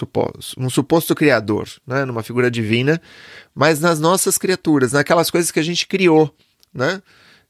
num 0.57 0.71
suposto 0.71 1.15
criador, 1.15 1.69
né? 1.87 2.07
numa 2.07 2.23
figura 2.23 2.51
divina, 2.51 3.01
mas 3.55 3.79
nas 3.79 4.01
nossas 4.01 4.39
criaturas, 4.39 4.93
naquelas 4.93 5.31
coisas 5.31 5.51
que 5.51 5.61
a 5.61 5.63
gente 5.63 5.87
criou, 5.87 6.35
né? 6.73 7.03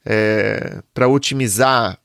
É, 0.05 0.83
para 0.93 1.07
otimizar 1.07 1.99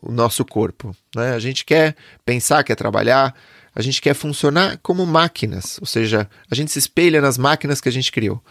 o 0.00 0.12
nosso 0.12 0.44
corpo. 0.44 0.94
Né? 1.16 1.32
A 1.32 1.38
gente 1.38 1.64
quer 1.64 1.96
pensar, 2.24 2.62
quer 2.62 2.76
trabalhar, 2.76 3.34
a 3.78 3.82
gente 3.82 4.02
quer 4.02 4.12
funcionar 4.12 4.76
como 4.82 5.06
máquinas, 5.06 5.78
ou 5.80 5.86
seja, 5.86 6.28
a 6.50 6.54
gente 6.56 6.72
se 6.72 6.80
espelha 6.80 7.20
nas 7.20 7.38
máquinas 7.38 7.80
que 7.80 7.88
a 7.88 7.92
gente 7.92 8.10
criou. 8.10 8.42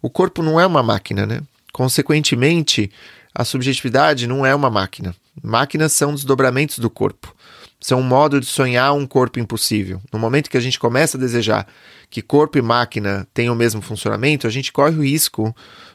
O 0.00 0.08
corpo 0.08 0.40
não 0.40 0.60
é 0.60 0.64
uma 0.64 0.84
máquina, 0.84 1.26
né? 1.26 1.40
Consequentemente, 1.72 2.88
a 3.34 3.44
subjetividade 3.44 4.28
não 4.28 4.46
é 4.46 4.54
uma 4.54 4.70
máquina. 4.70 5.16
Máquinas 5.42 5.92
são 5.92 6.14
desdobramentos 6.14 6.78
do 6.78 6.88
corpo. 6.88 7.34
São 7.80 7.98
um 7.98 8.04
modo 8.04 8.38
de 8.38 8.46
sonhar 8.46 8.94
um 8.94 9.04
corpo 9.04 9.40
impossível. 9.40 10.00
No 10.12 10.18
momento 10.18 10.48
que 10.48 10.56
a 10.56 10.60
gente 10.60 10.78
começa 10.78 11.16
a 11.16 11.20
desejar 11.20 11.66
que 12.08 12.22
corpo 12.22 12.56
e 12.56 12.62
máquina 12.62 13.26
tenham 13.34 13.54
o 13.54 13.58
mesmo 13.58 13.82
funcionamento, 13.82 14.46
a 14.46 14.50
gente 14.50 14.72
corre 14.72 14.96
o 14.96 15.02
risco 15.02 15.52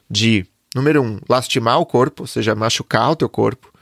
de, 0.09 0.45
número 0.75 1.01
um, 1.01 1.19
lastimar 1.29 1.79
o 1.79 1.85
corpo, 1.85 2.23
ou 2.23 2.27
seja, 2.27 2.53
machucar 2.53 3.11
o 3.11 3.15
teu 3.15 3.29
corpo. 3.29 3.72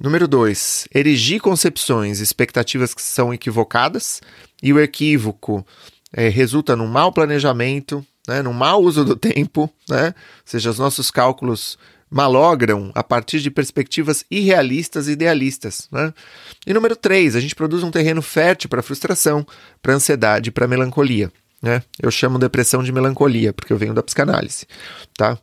Número 0.00 0.28
dois, 0.28 0.86
erigir 0.94 1.40
concepções 1.40 2.20
e 2.20 2.22
expectativas 2.22 2.94
que 2.94 3.02
são 3.02 3.34
equivocadas, 3.34 4.20
e 4.62 4.72
o 4.72 4.80
equívoco 4.80 5.66
é, 6.12 6.28
resulta 6.28 6.76
num 6.76 6.86
mau 6.86 7.12
planejamento, 7.12 8.04
né, 8.26 8.42
no 8.42 8.52
mau 8.52 8.82
uso 8.82 9.04
do 9.04 9.16
tempo, 9.16 9.68
né, 9.88 10.08
ou 10.08 10.42
seja, 10.44 10.70
os 10.70 10.78
nossos 10.78 11.10
cálculos 11.10 11.76
malogram 12.10 12.90
a 12.94 13.02
partir 13.02 13.40
de 13.40 13.50
perspectivas 13.50 14.24
irrealistas 14.30 15.08
e 15.08 15.12
idealistas. 15.12 15.88
Né? 15.92 16.12
E 16.66 16.72
número 16.72 16.96
três, 16.96 17.36
a 17.36 17.40
gente 17.40 17.54
produz 17.54 17.82
um 17.82 17.90
terreno 17.90 18.22
fértil 18.22 18.68
para 18.70 18.82
frustração, 18.82 19.46
para 19.82 19.94
ansiedade, 19.94 20.50
para 20.50 20.66
melancolia. 20.66 21.30
Né? 21.60 21.82
Eu 22.00 22.10
chamo 22.10 22.38
depressão 22.38 22.82
de 22.82 22.92
melancolia, 22.92 23.52
porque 23.52 23.72
eu 23.72 23.76
venho 23.76 23.92
da 23.92 24.02
psicanálise. 24.02 24.66
Tá? 25.16 25.38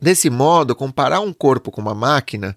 Desse 0.00 0.28
modo, 0.28 0.74
comparar 0.74 1.20
um 1.20 1.32
corpo 1.32 1.70
com 1.70 1.80
uma 1.80 1.94
máquina 1.94 2.56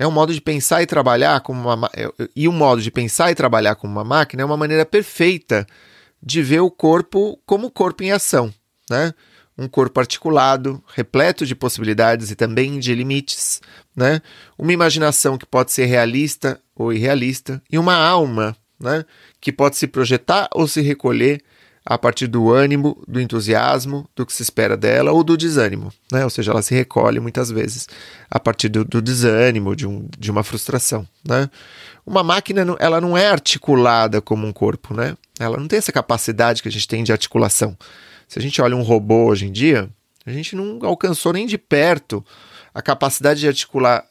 é 0.00 0.06
um 0.06 0.10
modo 0.10 0.34
de 0.34 0.40
pensar 0.40 0.82
e 0.82 0.86
trabalhar 0.86 1.40
como 1.42 1.60
uma 1.72 1.88
é, 1.94 2.08
e 2.34 2.48
um 2.48 2.52
modo 2.52 2.82
de 2.82 2.90
pensar 2.90 3.30
e 3.30 3.34
trabalhar 3.36 3.76
como 3.76 3.92
uma 3.92 4.02
máquina 4.02 4.42
é 4.42 4.44
uma 4.44 4.56
maneira 4.56 4.84
perfeita 4.84 5.64
de 6.20 6.42
ver 6.42 6.60
o 6.60 6.70
corpo 6.70 7.38
como 7.46 7.70
corpo 7.70 8.02
em 8.02 8.10
ação 8.10 8.52
né? 8.90 9.14
Um 9.56 9.68
corpo 9.68 10.00
articulado, 10.00 10.82
repleto 10.94 11.46
de 11.46 11.54
possibilidades 11.54 12.30
e 12.30 12.34
também 12.34 12.78
de 12.78 12.94
limites, 12.94 13.60
né? 13.94 14.20
Uma 14.58 14.72
imaginação 14.72 15.38
que 15.38 15.46
pode 15.46 15.70
ser 15.70 15.84
realista 15.84 16.60
ou 16.74 16.92
irrealista 16.92 17.62
e 17.70 17.78
uma 17.78 17.94
alma, 17.94 18.56
né? 18.78 19.04
Que 19.40 19.52
pode 19.52 19.76
se 19.76 19.86
projetar 19.86 20.48
ou 20.52 20.66
se 20.66 20.80
recolher 20.80 21.42
a 21.90 21.98
partir 21.98 22.28
do 22.28 22.52
ânimo, 22.52 23.02
do 23.08 23.20
entusiasmo, 23.20 24.08
do 24.14 24.24
que 24.24 24.32
se 24.32 24.42
espera 24.42 24.76
dela 24.76 25.10
ou 25.10 25.24
do 25.24 25.36
desânimo, 25.36 25.92
né? 26.12 26.22
Ou 26.22 26.30
seja, 26.30 26.52
ela 26.52 26.62
se 26.62 26.72
recolhe 26.72 27.18
muitas 27.18 27.50
vezes 27.50 27.88
a 28.30 28.38
partir 28.38 28.68
do, 28.68 28.84
do 28.84 29.02
desânimo, 29.02 29.74
de, 29.74 29.88
um, 29.88 30.08
de 30.16 30.30
uma 30.30 30.44
frustração, 30.44 31.04
né? 31.26 31.50
Uma 32.06 32.22
máquina, 32.22 32.64
ela 32.78 33.00
não 33.00 33.18
é 33.18 33.26
articulada 33.26 34.20
como 34.22 34.46
um 34.46 34.52
corpo, 34.52 34.94
né? 34.94 35.16
Ela 35.36 35.56
não 35.56 35.66
tem 35.66 35.80
essa 35.80 35.90
capacidade 35.90 36.62
que 36.62 36.68
a 36.68 36.70
gente 36.70 36.86
tem 36.86 37.02
de 37.02 37.10
articulação. 37.10 37.76
Se 38.28 38.38
a 38.38 38.42
gente 38.42 38.62
olha 38.62 38.76
um 38.76 38.82
robô 38.82 39.24
hoje 39.24 39.46
em 39.46 39.52
dia, 39.52 39.90
a 40.24 40.30
gente 40.30 40.54
não 40.54 40.78
alcançou 40.82 41.32
nem 41.32 41.44
de 41.44 41.58
perto 41.58 42.24
a 42.72 42.80
capacidade 42.80 43.40
de 43.40 43.48
articular 43.48 44.04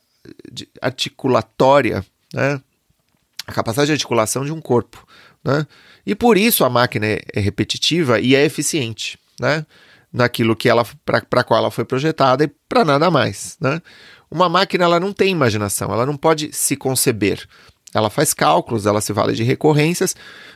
de 0.52 0.68
articulatória, 0.82 2.06
né? 2.34 2.60
A 3.48 3.54
capacidade 3.54 3.88
de 3.88 3.94
articulação 3.94 4.44
de 4.44 4.52
um 4.52 4.60
corpo, 4.60 5.08
né? 5.42 5.66
E 6.06 6.16
por 6.16 6.38
isso 6.38 6.64
a 6.64 6.70
máquina 6.70 7.06
é, 7.06 7.22
é 7.34 7.40
repetitiva 7.40 8.20
e 8.20 8.36
é 8.36 8.44
eficiente, 8.44 9.18
né? 9.40 9.66
Naquilo 10.12 10.56
que 10.56 10.68
ela 10.68 10.86
para 11.06 11.44
qual 11.44 11.60
ela 11.60 11.72
foi 11.72 11.86
projetada 11.86 12.44
e 12.44 12.52
para 12.68 12.84
nada 12.84 13.12
mais, 13.12 13.58
né? 13.60 13.82
Uma 14.32 14.48
máquina 14.48 14.86
ela 14.86 15.00
não 15.00 15.12
tem 15.12 15.32
imaginação, 15.32 15.92
ela 15.92 16.06
não 16.06 16.16
pode 16.16 16.52
se 16.54 16.76
conceber. 16.76 17.48
Ela 17.94 18.10
faz 18.10 18.34
cálculos, 18.34 18.86
ela 18.86 19.02
se 19.02 19.12
vale 19.12 19.34
de 19.34 19.44
recorrências, 19.44 20.16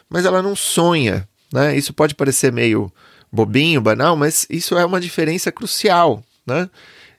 mas 0.09 0.25
ela 0.25 0.41
não 0.41 0.55
sonha, 0.55 1.27
né? 1.51 1.75
Isso 1.75 1.93
pode 1.93 2.13
parecer 2.13 2.51
meio 2.51 2.91
bobinho, 3.31 3.81
banal, 3.81 4.15
mas 4.15 4.45
isso 4.50 4.77
é 4.77 4.85
uma 4.85 5.01
diferença 5.01 5.51
crucial, 5.51 6.23
né? 6.45 6.69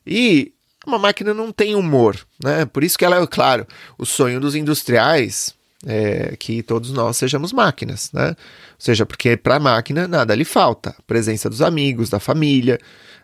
E 0.06 0.52
uma 0.86 0.98
máquina 0.98 1.34
não 1.34 1.50
tem 1.50 1.74
humor, 1.74 2.16
né? 2.42 2.64
Por 2.66 2.84
isso 2.84 2.96
que 2.96 3.04
ela 3.04 3.20
é, 3.20 3.26
claro, 3.26 3.66
o 3.98 4.06
sonho 4.06 4.38
dos 4.38 4.54
industriais 4.54 5.54
é 5.86 6.36
que 6.36 6.62
todos 6.62 6.92
nós 6.92 7.16
sejamos 7.16 7.52
máquinas, 7.52 8.10
né? 8.12 8.28
Ou 8.28 8.34
seja, 8.78 9.04
porque 9.06 9.36
para 9.36 9.56
a 9.56 9.60
máquina 9.60 10.08
nada 10.08 10.34
lhe 10.34 10.44
falta. 10.44 10.94
Presença 11.06 11.50
dos 11.50 11.62
amigos, 11.62 12.10
da 12.10 12.20
família, 12.20 12.78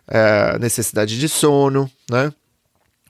é, 0.07 0.59
necessidade 0.59 1.19
de 1.19 1.29
sono, 1.29 1.91
né? 2.11 2.33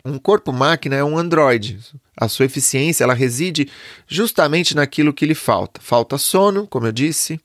Um 0.05 0.19
corpo 0.19 0.53
máquina 0.53 0.97
é 0.97 1.05
um 1.05 1.19
androide. 1.19 1.79
A 2.17 2.27
sua 2.29 2.47
eficiência 2.47 3.05
ela 3.05 3.13
reside 3.13 3.69
justamente 4.07 4.75
naquilo 4.75 5.13
que 5.13 5.27
lhe 5.27 5.35
falta. 5.35 5.81
Falta 5.83 6.17
sono, 6.17 6.67
como 6.67 6.87
eu 6.87 6.93
disse, 6.93 7.39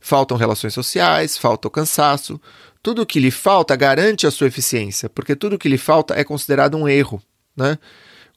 Faltam 0.00 0.38
relações 0.38 0.72
sociais, 0.72 1.36
falta 1.36 1.68
o 1.68 1.70
cansaço. 1.70 2.40
Tudo 2.82 3.02
o 3.02 3.06
que 3.06 3.20
lhe 3.20 3.30
falta 3.30 3.76
garante 3.76 4.26
a 4.26 4.30
sua 4.30 4.46
eficiência, 4.46 5.10
porque 5.10 5.36
tudo 5.36 5.56
o 5.56 5.58
que 5.58 5.68
lhe 5.68 5.76
falta 5.76 6.14
é 6.14 6.24
considerado 6.24 6.76
um 6.76 6.88
erro. 6.88 7.22
Né? 7.54 7.78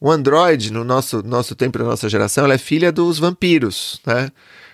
O 0.03 0.11
Android, 0.11 0.69
no 0.69 0.83
nosso, 0.83 1.23
nosso 1.23 1.55
tempo, 1.55 1.79
na 1.79 1.85
nossa 1.85 2.09
geração, 2.09 2.43
ela 2.43 2.55
é 2.55 2.57
filha 2.57 2.91
dos 2.91 3.19
vampiros, 3.19 4.01
né? 4.05 4.23
ou 4.25 4.29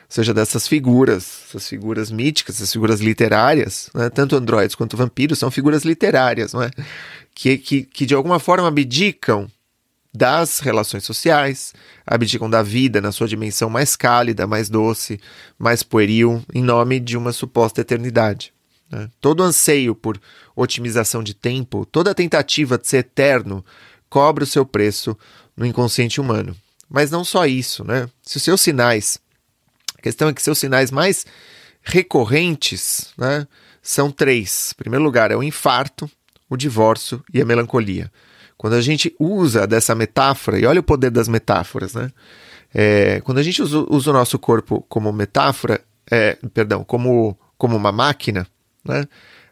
seja, 0.09 0.33
dessas 0.33 0.67
figuras, 0.67 1.43
essas 1.48 1.69
figuras 1.69 2.09
míticas, 2.09 2.55
essas 2.55 2.74
figuras 2.74 3.00
literárias, 3.00 3.91
né? 3.93 4.09
tanto 4.09 4.36
androides 4.36 4.74
quanto 4.74 4.98
vampiros 4.98 5.38
são 5.38 5.51
figuras 5.51 5.83
literárias, 5.83 6.51
não 6.51 6.63
é? 6.63 6.71
que, 7.36 7.59
que, 7.59 7.83
que 7.83 8.07
de 8.07 8.15
alguma 8.15 8.39
forma 8.39 8.67
abdicam 8.67 9.48
das 10.12 10.62
relações 10.62 11.03
sociais, 11.03 11.75
abdicam 12.07 12.50
da 12.50 12.63
vida 12.63 13.00
na 13.00 13.12
sua 13.12 13.27
dimensão 13.27 13.69
mais 13.69 13.95
cálida, 13.95 14.48
mais 14.48 14.67
doce, 14.67 15.19
mais 15.59 15.83
pueril, 15.83 16.43
em 16.51 16.63
nome 16.63 17.00
de 17.00 17.15
uma 17.15 17.31
suposta 17.31 17.81
eternidade. 17.81 18.51
Né? 18.91 19.07
Todo 19.21 19.43
anseio 19.43 19.93
por 19.93 20.19
otimização 20.55 21.21
de 21.21 21.36
tempo, 21.36 21.86
toda 21.86 22.15
tentativa 22.15 22.79
de 22.79 22.88
ser 22.88 22.98
eterno, 22.98 23.63
cobra 24.10 24.44
o 24.44 24.48
seu 24.48 24.66
preço 24.66 25.18
no 25.56 25.66
inconsciente 25.66 26.20
humano. 26.20 26.56
Mas 26.89 27.12
não 27.12 27.24
só 27.24 27.46
isso, 27.46 27.84
né? 27.84 28.10
Se 28.22 28.38
os 28.38 28.44
seus 28.44 28.62
sinais, 28.62 29.20
a 29.98 30.01
questão 30.01 30.30
é 30.30 30.34
que 30.34 30.42
seus 30.42 30.58
sinais 30.58 30.89
mais 30.89 31.25
recorrentes 31.84 33.13
né, 33.18 33.48
são 33.82 34.12
três. 34.12 34.72
Em 34.74 34.78
primeiro 34.78 35.04
lugar, 35.04 35.32
é 35.32 35.36
o 35.36 35.44
infarto, 35.44 36.10
o 36.50 36.58
divórcio 36.58 37.24
e 37.34 37.42
a 37.42 37.46
melancolia. 37.46 38.12
Quando 38.58 38.74
a 38.74 38.82
gente 38.82 39.16
usa 39.20 39.66
dessa 39.66 39.96
metáfora, 39.96 40.60
e 40.60 40.66
olha 40.66 40.80
o 40.80 40.84
poder 40.84 41.12
das 41.12 41.28
metáforas, 41.28 41.94
né? 41.94 42.12
É, 42.74 43.22
quando 43.22 43.39
a 43.39 43.44
gente 43.44 43.62
usa, 43.62 43.86
usa, 43.89 44.10
o 44.10 44.13
nosso 44.13 44.38
corpo 44.38 44.86
como 44.89 45.12
metáfora, 45.12 45.82
é, 46.10 46.38
perdão, 46.54 46.84
como, 46.84 47.39
como 47.58 47.75
uma 47.75 47.92
máquina, 47.92 48.46
né? 48.84 49.08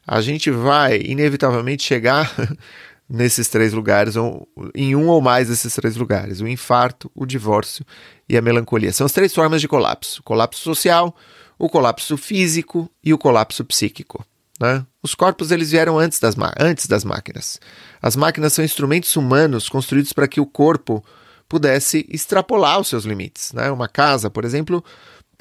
A 0.05 0.21
gente 0.21 0.51
vai 0.51 0.97
inevitavelmente 1.01 1.83
chegar 1.83 2.31
nesses 3.09 3.47
três 3.47 3.73
lugares, 3.73 4.15
ou 4.15 4.47
em 4.75 4.95
um 4.95 5.07
ou 5.07 5.21
mais 5.21 5.47
desses 5.47 5.73
três 5.73 5.95
lugares: 5.95 6.41
o 6.41 6.47
infarto, 6.47 7.11
o 7.15 7.25
divórcio 7.25 7.85
e 8.27 8.37
a 8.37 8.41
melancolia. 8.41 8.91
São 8.91 9.05
as 9.05 9.11
três 9.11 9.33
formas 9.33 9.61
de 9.61 9.67
colapso: 9.67 10.21
o 10.21 10.23
colapso 10.23 10.61
social, 10.61 11.15
o 11.57 11.69
colapso 11.69 12.17
físico 12.17 12.89
e 13.03 13.13
o 13.13 13.17
colapso 13.17 13.63
psíquico. 13.63 14.25
Né? 14.59 14.85
Os 15.03 15.13
corpos 15.13 15.51
eles 15.51 15.71
vieram 15.71 15.99
antes 15.99 16.19
das, 16.19 16.35
antes 16.59 16.87
das 16.87 17.03
máquinas. 17.03 17.59
As 18.01 18.15
máquinas 18.15 18.53
são 18.53 18.65
instrumentos 18.65 19.15
humanos 19.15 19.69
construídos 19.69 20.13
para 20.13 20.27
que 20.27 20.41
o 20.41 20.45
corpo 20.45 21.03
pudesse 21.47 22.05
extrapolar 22.09 22.79
os 22.79 22.87
seus 22.87 23.05
limites. 23.05 23.53
Né? 23.53 23.69
Uma 23.71 23.87
casa, 23.87 24.29
por 24.29 24.43
exemplo, 24.43 24.83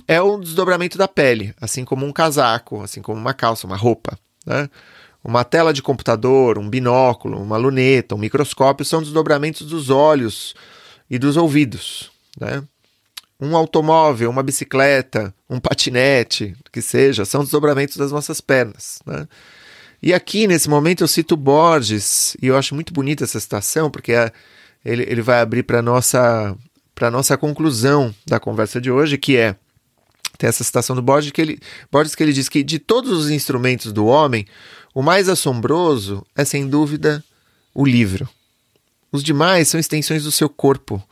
é 0.07 0.21
um 0.21 0.39
desdobramento 0.39 0.99
da 0.99 1.09
pele, 1.09 1.55
assim 1.61 1.85
como 1.85 2.05
um 2.05 2.13
casaco, 2.13 2.83
assim 2.83 3.01
como 3.01 3.19
uma 3.19 3.35
calça, 3.35 3.67
uma 3.67 3.77
roupa. 3.77 4.19
Né? 4.45 4.69
Uma 5.27 5.43
tela 5.43 5.73
de 5.73 5.83
computador, 5.83 6.57
um 6.57 6.71
binóculo, 6.71 7.43
uma 7.43 7.57
luneta, 7.57 8.15
um 8.15 8.19
microscópio 8.19 8.85
são 8.85 9.03
desdobramentos 9.03 9.67
dos 9.67 9.91
olhos 9.91 10.55
e 11.11 11.19
dos 11.19 11.37
ouvidos. 11.37 12.13
Né? 12.39 12.63
Um 13.41 13.57
automóvel, 13.57 14.31
uma 14.31 14.45
bicicleta, 14.45 15.35
um 15.51 15.59
patinete, 15.59 16.55
que 16.71 16.81
seja, 16.81 17.25
são 17.25 17.43
desdobramentos 17.43 17.97
das 17.97 18.13
nossas 18.13 18.41
pernas. 18.41 19.01
Né? 19.05 19.27
E 20.01 20.15
aqui, 20.15 20.47
nesse 20.47 20.71
momento, 20.71 21.03
eu 21.03 21.09
cito 21.09 21.37
Borges, 21.37 22.37
e 22.41 22.47
eu 22.47 22.57
acho 22.57 22.77
muito 22.77 22.93
bonita 22.93 23.25
essa 23.25 23.41
citação, 23.41 23.91
porque 23.91 24.13
é, 24.13 24.31
ele, 24.85 25.03
ele 25.09 25.23
vai 25.23 25.41
abrir 25.41 25.65
para 25.65 25.81
a 25.81 25.83
nossa, 25.83 26.57
nossa 27.11 27.37
conclusão 27.37 28.15
da 28.25 28.39
conversa 28.39 28.81
de 28.81 28.93
hoje, 28.93 29.19
que 29.19 29.37
é 29.37 29.57
tem 30.39 30.49
essa 30.49 30.63
citação 30.63 30.95
do 30.95 31.03
Borges 31.03 31.33
que 31.33 31.41
ele, 31.41 31.59
Borges 31.91 32.15
que 32.15 32.23
ele 32.23 32.33
diz 32.33 32.49
que 32.49 32.63
de 32.63 32.79
todos 32.79 33.11
os 33.11 33.31
instrumentos 33.31 33.91
do 33.91 34.07
homem, 34.07 34.47
o 34.97 35.03
mais 35.03 35.29
assombroso 35.29 36.27
é 36.35 36.43
sem 36.43 36.67
dúvida 36.67 37.23
o 37.75 37.85
livro. 37.85 38.27
Os 39.13 39.23
demais 39.23 39.69
são 39.69 39.79
extensões 39.79 40.25
do 40.25 40.33
seu 40.33 40.49
corpo, 40.49 41.07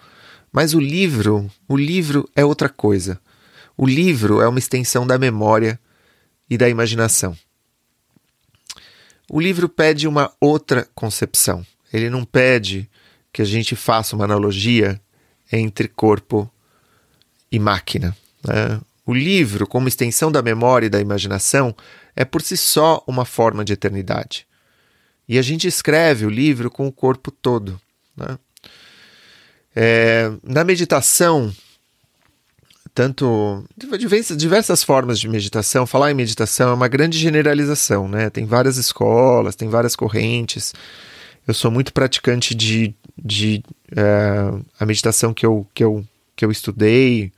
mas 0.50 0.72
o 0.72 0.80
livro, 0.80 1.52
o 1.68 1.76
livro 1.76 2.26
é 2.34 2.42
outra 2.42 2.70
coisa. 2.70 3.20
O 3.76 3.86
livro 3.86 4.40
é 4.40 4.48
uma 4.48 4.58
extensão 4.58 5.06
da 5.06 5.18
memória 5.18 5.78
e 6.48 6.56
da 6.56 6.66
imaginação. 6.66 7.36
O 9.30 9.38
livro 9.38 9.68
pede 9.68 10.08
uma 10.08 10.32
outra 10.40 10.88
concepção. 10.94 11.62
Ele 11.92 12.08
não 12.08 12.24
pede 12.24 12.88
que 13.30 13.42
a 13.42 13.44
gente 13.44 13.76
faça 13.76 14.16
uma 14.16 14.24
analogia 14.24 14.98
entre 15.52 15.88
corpo 15.88 16.50
e 17.52 17.58
máquina. 17.58 18.16
Né? 18.42 18.80
O 19.04 19.12
livro, 19.12 19.66
como 19.66 19.88
extensão 19.88 20.32
da 20.32 20.40
memória 20.40 20.86
e 20.86 20.90
da 20.90 21.02
imaginação, 21.02 21.76
é 22.16 22.24
por 22.24 22.42
si 22.42 22.56
só 22.56 23.02
uma 23.06 23.24
forma 23.24 23.64
de 23.64 23.72
eternidade. 23.72 24.46
E 25.28 25.38
a 25.38 25.42
gente 25.42 25.66
escreve 25.66 26.26
o 26.26 26.30
livro 26.30 26.70
com 26.70 26.86
o 26.86 26.92
corpo 26.92 27.30
todo. 27.30 27.80
Né? 28.16 28.38
É, 29.74 30.30
na 30.42 30.62
meditação, 30.62 31.52
tanto 32.94 33.64
diversas, 34.36 34.84
formas 34.84 35.18
de 35.18 35.28
meditação, 35.28 35.86
falar 35.86 36.12
em 36.12 36.14
meditação 36.14 36.70
é 36.70 36.74
uma 36.74 36.88
grande 36.88 37.18
generalização, 37.18 38.06
né? 38.06 38.30
Tem 38.30 38.46
várias 38.46 38.76
escolas, 38.76 39.56
tem 39.56 39.68
várias 39.68 39.96
correntes. 39.96 40.72
Eu 41.46 41.52
sou 41.52 41.70
muito 41.70 41.92
praticante 41.92 42.54
de, 42.54 42.94
de 43.18 43.64
é, 43.96 44.62
a 44.78 44.86
meditação 44.86 45.34
que 45.34 45.44
eu, 45.44 45.66
que 45.74 45.82
eu, 45.82 46.06
que 46.36 46.44
eu 46.44 46.52
estudei, 46.52 47.32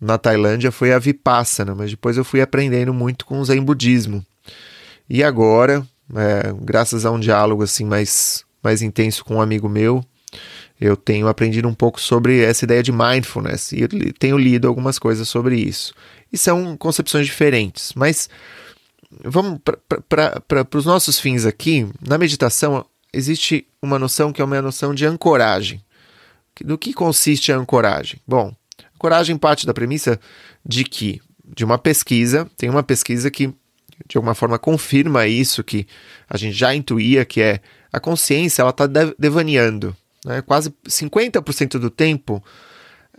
na 0.00 0.16
Tailândia 0.16 0.70
foi 0.70 0.92
a 0.92 0.98
Vipassana, 0.98 1.74
mas 1.74 1.90
depois 1.90 2.16
eu 2.16 2.24
fui 2.24 2.40
aprendendo 2.40 2.94
muito 2.94 3.26
com 3.26 3.40
o 3.40 3.44
Zen 3.44 3.62
Budismo. 3.62 4.24
E 5.08 5.24
agora, 5.24 5.86
é, 6.14 6.52
graças 6.60 7.04
a 7.04 7.10
um 7.10 7.18
diálogo 7.18 7.62
assim 7.62 7.84
mais, 7.84 8.44
mais 8.62 8.82
intenso 8.82 9.24
com 9.24 9.36
um 9.36 9.40
amigo 9.40 9.68
meu, 9.68 10.04
eu 10.80 10.96
tenho 10.96 11.26
aprendido 11.26 11.66
um 11.66 11.74
pouco 11.74 12.00
sobre 12.00 12.40
essa 12.40 12.64
ideia 12.64 12.82
de 12.82 12.92
mindfulness 12.92 13.72
e 13.72 13.88
tenho 14.12 14.38
lido 14.38 14.68
algumas 14.68 14.98
coisas 14.98 15.28
sobre 15.28 15.56
isso. 15.56 15.92
E 16.32 16.38
são 16.38 16.76
concepções 16.76 17.26
diferentes, 17.26 17.92
mas 17.96 18.28
vamos 19.24 19.60
para 20.08 20.66
os 20.74 20.86
nossos 20.86 21.18
fins 21.18 21.44
aqui. 21.44 21.88
Na 22.06 22.16
meditação 22.16 22.84
existe 23.12 23.66
uma 23.82 23.98
noção 23.98 24.32
que 24.32 24.40
é 24.40 24.44
uma 24.44 24.62
noção 24.62 24.94
de 24.94 25.04
ancoragem. 25.04 25.82
Do 26.60 26.76
que 26.76 26.92
consiste 26.92 27.52
a 27.52 27.56
ancoragem? 27.56 28.20
Bom, 28.26 28.54
Coragem 28.98 29.36
parte 29.36 29.66
da 29.66 29.74
premissa 29.74 30.18
de 30.64 30.84
que, 30.84 31.20
de 31.56 31.64
uma 31.64 31.78
pesquisa, 31.78 32.48
tem 32.56 32.68
uma 32.68 32.82
pesquisa 32.82 33.30
que 33.30 33.54
de 34.06 34.16
alguma 34.16 34.34
forma 34.34 34.58
confirma 34.58 35.26
isso 35.26 35.64
que 35.64 35.86
a 36.28 36.36
gente 36.36 36.56
já 36.56 36.74
intuía, 36.74 37.24
que 37.24 37.40
é 37.40 37.60
a 37.92 37.98
consciência 37.98 38.62
ela 38.62 38.70
está 38.70 38.86
devaneando. 39.18 39.96
Né? 40.24 40.42
Quase 40.42 40.72
50% 40.88 41.78
do 41.78 41.90
tempo 41.90 42.42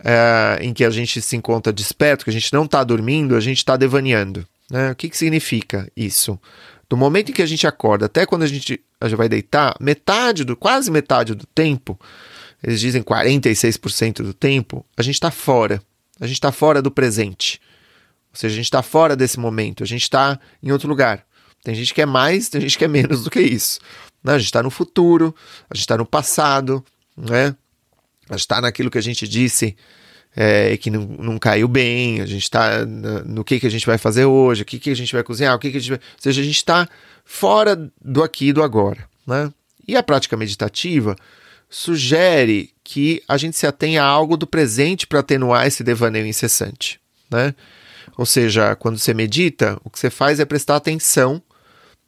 é, 0.02 0.58
em 0.62 0.72
que 0.72 0.84
a 0.84 0.90
gente 0.90 1.20
se 1.20 1.36
encontra 1.36 1.72
desperto, 1.72 2.24
que 2.24 2.30
a 2.30 2.32
gente 2.32 2.52
não 2.52 2.64
está 2.64 2.82
dormindo, 2.84 3.36
a 3.36 3.40
gente 3.40 3.58
está 3.58 3.76
devaneando. 3.76 4.46
Né? 4.70 4.92
O 4.92 4.94
que, 4.94 5.08
que 5.08 5.16
significa 5.16 5.90
isso? 5.96 6.38
Do 6.88 6.96
momento 6.96 7.30
em 7.30 7.34
que 7.34 7.42
a 7.42 7.46
gente 7.46 7.66
acorda 7.66 8.06
até 8.06 8.26
quando 8.26 8.42
a 8.42 8.46
gente, 8.46 8.80
a 9.00 9.08
gente 9.08 9.18
vai 9.18 9.28
deitar, 9.28 9.76
metade 9.80 10.44
do, 10.44 10.56
quase 10.56 10.90
metade 10.90 11.34
do 11.34 11.46
tempo, 11.46 11.98
eles 12.62 12.80
dizem 12.80 13.02
46% 13.02 14.22
do 14.22 14.34
tempo, 14.34 14.84
a 14.96 15.02
gente 15.02 15.14
está 15.14 15.30
fora. 15.30 15.82
A 16.20 16.26
gente 16.26 16.36
está 16.36 16.52
fora 16.52 16.82
do 16.82 16.90
presente. 16.90 17.60
Ou 18.32 18.36
seja, 18.38 18.54
a 18.54 18.56
gente 18.56 18.66
está 18.66 18.82
fora 18.82 19.16
desse 19.16 19.40
momento, 19.40 19.82
a 19.82 19.86
gente 19.86 20.02
está 20.02 20.38
em 20.62 20.70
outro 20.70 20.88
lugar. 20.88 21.24
Tem 21.64 21.74
gente 21.74 21.92
que 21.92 22.02
é 22.02 22.06
mais, 22.06 22.48
tem 22.48 22.60
gente 22.60 22.78
que 22.78 22.84
é 22.84 22.88
menos 22.88 23.24
do 23.24 23.30
que 23.30 23.40
isso. 23.40 23.80
Né? 24.22 24.34
A 24.34 24.38
gente 24.38 24.46
está 24.46 24.62
no 24.62 24.70
futuro, 24.70 25.34
a 25.68 25.74
gente 25.74 25.84
está 25.84 25.96
no 25.96 26.06
passado, 26.06 26.84
né? 27.16 27.54
a 28.28 28.34
gente 28.34 28.40
está 28.40 28.60
naquilo 28.60 28.90
que 28.90 28.98
a 28.98 29.02
gente 29.02 29.26
disse 29.26 29.76
é, 30.36 30.76
que 30.76 30.90
não, 30.90 31.02
não 31.02 31.38
caiu 31.38 31.66
bem, 31.66 32.20
a 32.20 32.26
gente 32.26 32.42
está 32.42 32.84
no, 32.86 33.44
que, 33.44 33.58
que 33.58 33.66
a 33.66 33.70
gente 33.70 33.86
vai 33.86 33.98
fazer 33.98 34.26
hoje, 34.26 34.62
o 34.62 34.64
que, 34.64 34.78
que 34.78 34.90
a 34.90 34.96
gente 34.96 35.12
vai 35.12 35.22
cozinhar, 35.22 35.54
o 35.54 35.58
que, 35.58 35.70
que 35.70 35.76
a 35.78 35.80
gente 35.80 35.90
vai. 35.90 35.98
Ou 35.98 36.22
seja, 36.22 36.40
a 36.40 36.44
gente 36.44 36.56
está 36.56 36.88
fora 37.24 37.90
do 38.00 38.22
aqui 38.22 38.48
e 38.48 38.52
do 38.52 38.62
agora. 38.62 39.08
Né? 39.26 39.52
E 39.86 39.96
a 39.96 40.02
prática 40.02 40.36
meditativa 40.36 41.16
sugere 41.70 42.74
que 42.82 43.22
a 43.28 43.36
gente 43.36 43.56
se 43.56 43.66
atenha 43.66 44.02
a 44.02 44.06
algo 44.06 44.36
do 44.36 44.46
presente 44.46 45.06
para 45.06 45.20
atenuar 45.20 45.66
esse 45.66 45.84
devaneio 45.84 46.26
incessante, 46.26 47.00
né? 47.30 47.54
Ou 48.18 48.26
seja, 48.26 48.74
quando 48.74 48.98
você 48.98 49.14
medita, 49.14 49.78
o 49.84 49.88
que 49.88 49.98
você 49.98 50.10
faz 50.10 50.40
é 50.40 50.44
prestar 50.44 50.76
atenção 50.76 51.40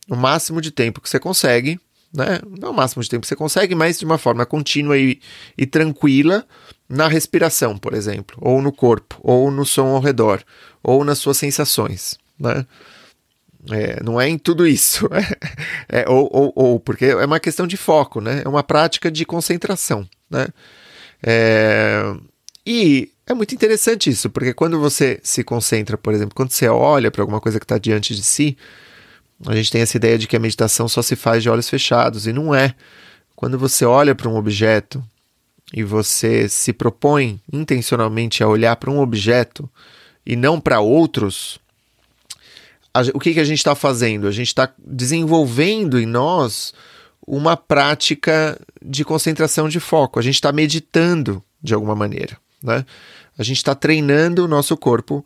o 0.09 0.17
máximo 0.17 0.61
de 0.61 0.73
tempo 0.73 1.01
que 1.01 1.09
você 1.09 1.21
consegue, 1.21 1.81
né? 2.13 2.41
Não 2.61 2.73
o 2.73 2.75
máximo 2.75 3.03
de 3.03 3.09
tempo 3.09 3.23
que 3.23 3.29
você 3.29 3.37
consegue, 3.37 3.75
mas 3.75 4.01
de 4.01 4.05
uma 4.05 4.19
forma 4.19 4.45
contínua 4.45 4.99
e, 4.99 5.21
e 5.57 5.65
tranquila 5.65 6.45
na 6.89 7.07
respiração, 7.07 7.79
por 7.79 7.95
exemplo, 7.95 8.37
ou 8.41 8.61
no 8.61 8.73
corpo, 8.73 9.19
ou 9.23 9.51
no 9.51 9.65
som 9.65 9.87
ao 9.87 10.01
redor, 10.01 10.43
ou 10.83 11.05
nas 11.05 11.19
suas 11.19 11.39
sensações, 11.39 12.19
né? 12.39 12.67
É, 13.71 14.03
não 14.03 14.21
é 14.21 14.29
em 14.29 14.39
tudo 14.39 14.67
isso. 14.67 15.09
É, 15.95 16.09
ou, 16.09 16.27
ou, 16.33 16.53
ou, 16.57 16.81
porque 16.81 17.05
é 17.05 17.27
uma 17.27 17.39
questão 17.39 17.67
de 17.67 17.77
foco, 17.77 18.19
né? 18.19 18.41
É 18.43 18.49
uma 18.49 18.63
prática 18.63 19.11
de 19.11 19.27
concentração, 19.27 20.09
né? 20.31 20.49
É, 21.23 22.03
e 22.67 23.11
é 23.27 23.35
muito 23.35 23.55
interessante 23.55 24.09
isso, 24.09 24.31
porque 24.31 24.55
quando 24.55 24.81
você 24.81 25.21
se 25.23 25.45
concentra, 25.45 25.99
por 25.99 26.15
exemplo, 26.15 26.35
quando 26.35 26.51
você 26.51 26.67
olha 26.69 27.11
para 27.11 27.23
alguma 27.23 27.43
coisa 27.43 27.59
que 27.59 27.65
está 27.65 27.77
diante 27.77 28.15
de 28.15 28.23
si, 28.23 28.57
a 29.47 29.55
gente 29.55 29.71
tem 29.71 29.83
essa 29.83 29.97
ideia 29.97 30.17
de 30.17 30.27
que 30.27 30.37
a 30.37 30.41
meditação 30.41 30.89
só 30.89 31.03
se 31.03 31.15
faz 31.15 31.43
de 31.43 31.51
olhos 31.51 31.69
fechados, 31.69 32.27
e 32.27 32.33
não 32.33 32.55
é. 32.55 32.75
Quando 33.37 33.59
você 33.59 33.85
olha 33.85 34.15
para 34.15 34.29
um 34.29 34.37
objeto 34.37 35.03
e 35.75 35.83
você 35.83 36.49
se 36.49 36.73
propõe 36.73 37.41
intencionalmente 37.53 38.43
a 38.43 38.49
olhar 38.49 38.77
para 38.77 38.91
um 38.91 39.01
objeto 39.01 39.69
e 40.25 40.37
não 40.37 40.61
para 40.61 40.81
outros, 40.81 41.59
a, 42.95 43.03
o 43.15 43.19
que, 43.19 43.35
que 43.35 43.41
a 43.41 43.45
gente 43.45 43.59
está 43.59 43.75
fazendo? 43.75 44.27
A 44.27 44.31
gente 44.31 44.49
está 44.49 44.73
desenvolvendo 44.79 45.99
em 45.99 46.07
nós 46.07 46.75
uma 47.27 47.57
prática 47.57 48.61
de 48.85 49.05
concentração 49.05 49.69
de 49.69 49.81
foco. 49.81 50.19
A 50.19 50.23
gente 50.23 50.35
está 50.35 50.53
meditando 50.53 51.43
de 51.63 51.75
alguma 51.75 51.95
maneira. 51.95 52.37
Né? 52.63 52.85
A 53.39 53.43
gente 53.43 53.59
está 53.59 53.75
treinando 53.75 54.45
o 54.45 54.49
nosso 54.49 54.77
corpo 54.77 55.25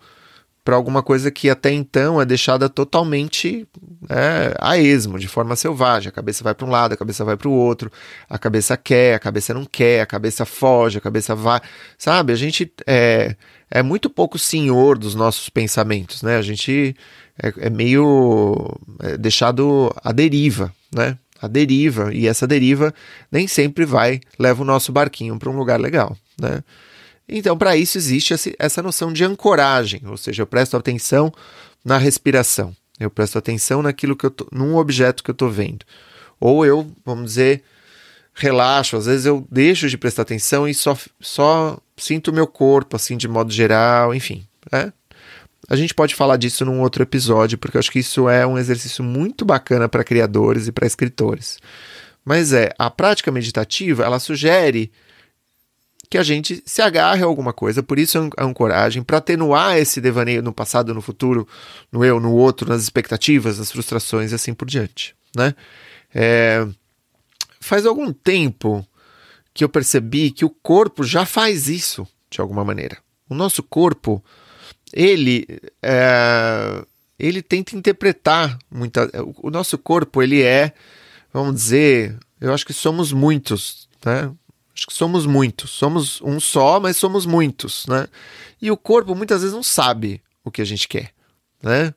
para 0.67 0.75
alguma 0.75 1.01
coisa 1.01 1.31
que 1.31 1.49
até 1.49 1.71
então 1.71 2.21
é 2.21 2.25
deixada 2.25 2.69
totalmente 2.69 3.69
é, 4.11 4.53
a 4.59 4.77
esmo, 4.77 5.17
de 5.17 5.29
forma 5.29 5.55
selvagem. 5.55 6.09
A 6.09 6.13
cabeça 6.13 6.43
vai 6.43 6.57
para 6.57 6.67
um 6.67 6.71
lado, 6.71 6.93
a 6.93 6.97
cabeça 6.97 7.25
vai 7.25 7.37
para 7.37 7.49
o 7.49 7.53
outro, 7.53 7.89
a 8.29 8.37
cabeça 8.37 8.77
quer, 8.77 9.15
a 9.15 9.19
cabeça 9.21 9.55
não 9.55 9.65
quer, 9.65 10.01
a 10.01 10.07
cabeça 10.07 10.45
foge, 10.45 10.99
a 10.99 11.01
cabeça 11.01 11.37
vai. 11.37 11.61
Sabe? 11.97 12.33
A 12.33 12.37
gente 12.37 12.69
é, 12.85 13.37
é 13.71 13.81
muito 13.81 14.11
pouco 14.11 14.41
senhor 14.41 14.99
dos 14.99 15.15
nossos 15.15 15.49
pensamentos, 15.49 16.21
né? 16.25 16.37
A 16.37 16.43
gente 16.43 16.97
é, 17.41 17.53
é 17.59 17.71
meio 17.71 18.77
é 19.05 19.17
deixado 19.17 19.95
à 20.03 20.11
deriva, 20.11 20.75
né? 20.93 21.17
A 21.41 21.47
deriva, 21.47 22.13
e 22.13 22.27
essa 22.27 22.45
deriva 22.45 22.93
nem 23.31 23.47
sempre 23.47 23.85
vai, 23.85 24.19
leva 24.37 24.63
o 24.63 24.67
nosso 24.67 24.91
barquinho 24.91 25.39
para 25.39 25.49
um 25.49 25.57
lugar 25.57 25.79
legal, 25.79 26.17
né? 26.41 26.65
Então, 27.29 27.59
para 27.59 27.77
isso 27.77 27.99
existe 27.99 28.35
essa 28.59 28.83
noção 28.83 29.13
de 29.13 29.25
ancoragem, 29.25 30.03
ou 30.07 30.17
seja, 30.17 30.43
eu 30.43 30.47
presto 30.47 30.77
atenção 30.77 31.33
na 31.85 31.99
respiração, 31.99 32.75
eu 33.01 33.11
presto 33.11 33.37
atenção 33.37 33.83
naquilo 33.83 34.17
que 34.17 34.27
eu 34.27 34.31
tô, 34.31 34.47
num 34.53 34.77
objeto 34.77 35.25
que 35.25 35.31
eu 35.31 35.35
estou 35.35 35.51
vendo. 35.51 35.85
Ou 36.39 36.65
eu, 36.65 36.91
vamos 37.05 37.31
dizer, 37.31 37.63
relaxo, 38.35 38.97
às 38.97 39.07
vezes 39.07 39.27
eu 39.27 39.47
deixo 39.51 39.89
de 39.89 39.99
prestar 39.99 40.23
atenção 40.23 40.69
e 40.69 40.75
só, 40.75 40.97
só 41.21 41.79
sinto 41.97 42.29
o 42.29 42.35
meu 42.35 42.47
corpo, 42.47 42.95
assim, 42.95 43.17
de 43.17 43.27
modo 43.27 43.53
geral, 43.53 44.15
enfim. 44.15 44.47
Né? 44.71 44.93
A 45.69 45.75
gente 45.75 45.95
pode 45.95 46.15
falar 46.15 46.37
disso 46.37 46.65
num 46.65 46.81
outro 46.81 47.03
episódio, 47.03 47.59
porque 47.59 47.77
eu 47.77 47.81
acho 47.81 47.91
que 47.91 47.99
isso 47.99 48.29
é 48.29 48.47
um 48.47 48.57
exercício 48.57 49.03
muito 49.03 49.45
bacana 49.45 49.89
para 49.89 50.05
criadores 50.05 50.69
e 50.69 50.73
para 50.73 50.87
escritores. 50.87 51.59
Mas 52.25 52.53
é, 52.53 52.71
a 52.79 52.91
prática 52.91 53.33
meditativa, 53.33 54.05
ela 54.05 54.21
sugere 54.21 54.93
que 56.09 56.19
a 56.19 56.23
gente 56.23 56.63
se 56.65 56.81
agarre 56.81 57.23
a 57.23 57.27
alguma 57.27 57.53
coisa, 57.53 57.83
por 57.83 57.99
isso 57.99 58.31
a 58.37 58.45
ancoragem, 58.45 59.03
para 59.03 59.19
atenuar 59.19 59.77
esse 59.77 60.01
devaneio 60.01 60.43
no 60.43 60.53
passado, 60.53 60.95
no 60.95 61.01
futuro, 61.01 61.47
no 61.91 62.05
eu, 62.05 62.21
no 62.21 62.33
outro, 62.33 62.69
nas 62.69 62.83
expectativas, 62.83 63.59
nas 63.59 63.73
frustrações 63.73 64.33
e 64.33 64.35
assim 64.35 64.55
por 64.55 64.67
diante. 64.67 65.15
Né? 65.37 65.55
É, 66.15 66.67
faz 67.61 67.85
algum 67.85 68.13
tempo 68.13 68.87
que 69.53 69.65
eu 69.65 69.69
percebi 69.69 70.31
que 70.31 70.45
o 70.45 70.51
corpo 70.51 71.03
já 71.03 71.25
faz 71.25 71.69
isso 71.69 72.07
de 72.31 72.41
alguma 72.41 72.65
maneira. 72.65 72.99
O 73.29 73.35
nosso 73.35 73.63
corpo, 73.63 74.23
ele, 74.93 75.47
é, 75.83 76.85
ele 77.19 77.43
tenta 77.43 77.75
interpretar 77.75 78.59
muita. 78.71 79.11
O 79.43 79.51
nosso 79.51 79.77
corpo, 79.79 80.23
ele 80.23 80.43
é, 80.43 80.73
vamos 81.33 81.57
dizer, 81.57 82.19
eu 82.41 82.53
acho 82.53 82.65
que 82.65 82.73
somos 82.73 83.13
muitos, 83.13 83.89
né? 84.05 84.31
Acho 84.77 84.87
que 84.87 84.95
somos 84.95 85.25
muitos. 85.25 85.71
Somos 85.71 86.21
um 86.21 86.39
só, 86.39 86.79
mas 86.79 86.97
somos 86.97 87.25
muitos, 87.25 87.87
né? 87.87 88.07
E 88.61 88.71
o 88.71 88.77
corpo 88.77 89.15
muitas 89.15 89.41
vezes 89.41 89.55
não 89.55 89.63
sabe 89.63 90.23
o 90.45 90.51
que 90.51 90.61
a 90.61 90.65
gente 90.67 90.87
quer, 90.87 91.11
né? 91.63 91.95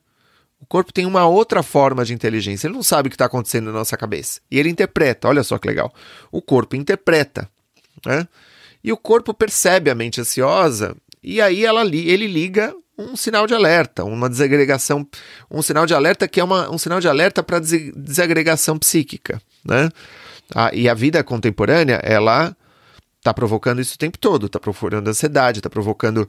O 0.60 0.66
corpo 0.66 0.92
tem 0.92 1.06
uma 1.06 1.26
outra 1.26 1.62
forma 1.62 2.04
de 2.04 2.12
inteligência. 2.12 2.66
Ele 2.66 2.74
não 2.74 2.82
sabe 2.82 3.06
o 3.06 3.10
que 3.10 3.14
está 3.14 3.26
acontecendo 3.26 3.66
na 3.66 3.72
nossa 3.72 3.96
cabeça. 3.96 4.40
E 4.50 4.58
ele 4.58 4.68
interpreta. 4.68 5.28
Olha 5.28 5.42
só 5.42 5.58
que 5.58 5.66
legal. 5.66 5.92
O 6.30 6.42
corpo 6.42 6.76
interpreta, 6.76 7.48
né? 8.04 8.26
E 8.82 8.92
o 8.92 8.96
corpo 8.96 9.32
percebe 9.34 9.90
a 9.90 9.94
mente 9.94 10.20
ansiosa 10.20 10.96
e 11.22 11.40
aí 11.40 11.64
ela, 11.64 11.82
ele 11.82 12.26
liga 12.26 12.74
um 12.96 13.16
sinal 13.16 13.46
de 13.46 13.54
alerta, 13.54 14.04
uma 14.04 14.28
desagregação, 14.28 15.06
um 15.50 15.62
sinal 15.62 15.86
de 15.86 15.94
alerta 15.94 16.26
que 16.26 16.40
é 16.40 16.44
uma, 16.44 16.70
um 16.70 16.78
sinal 16.78 17.00
de 17.00 17.08
alerta 17.08 17.42
para 17.42 17.58
desagregação 17.58 18.78
psíquica, 18.78 19.40
né? 19.64 19.90
Ah, 20.54 20.70
e 20.72 20.88
a 20.88 20.94
vida 20.94 21.22
contemporânea, 21.22 22.00
ela 22.02 22.56
está 23.20 23.34
provocando 23.34 23.80
isso 23.80 23.94
o 23.94 23.98
tempo 23.98 24.18
todo, 24.18 24.46
está 24.46 24.58
provocando 24.58 25.06
ansiedade, 25.06 25.58
está 25.58 25.68
provocando 25.68 26.26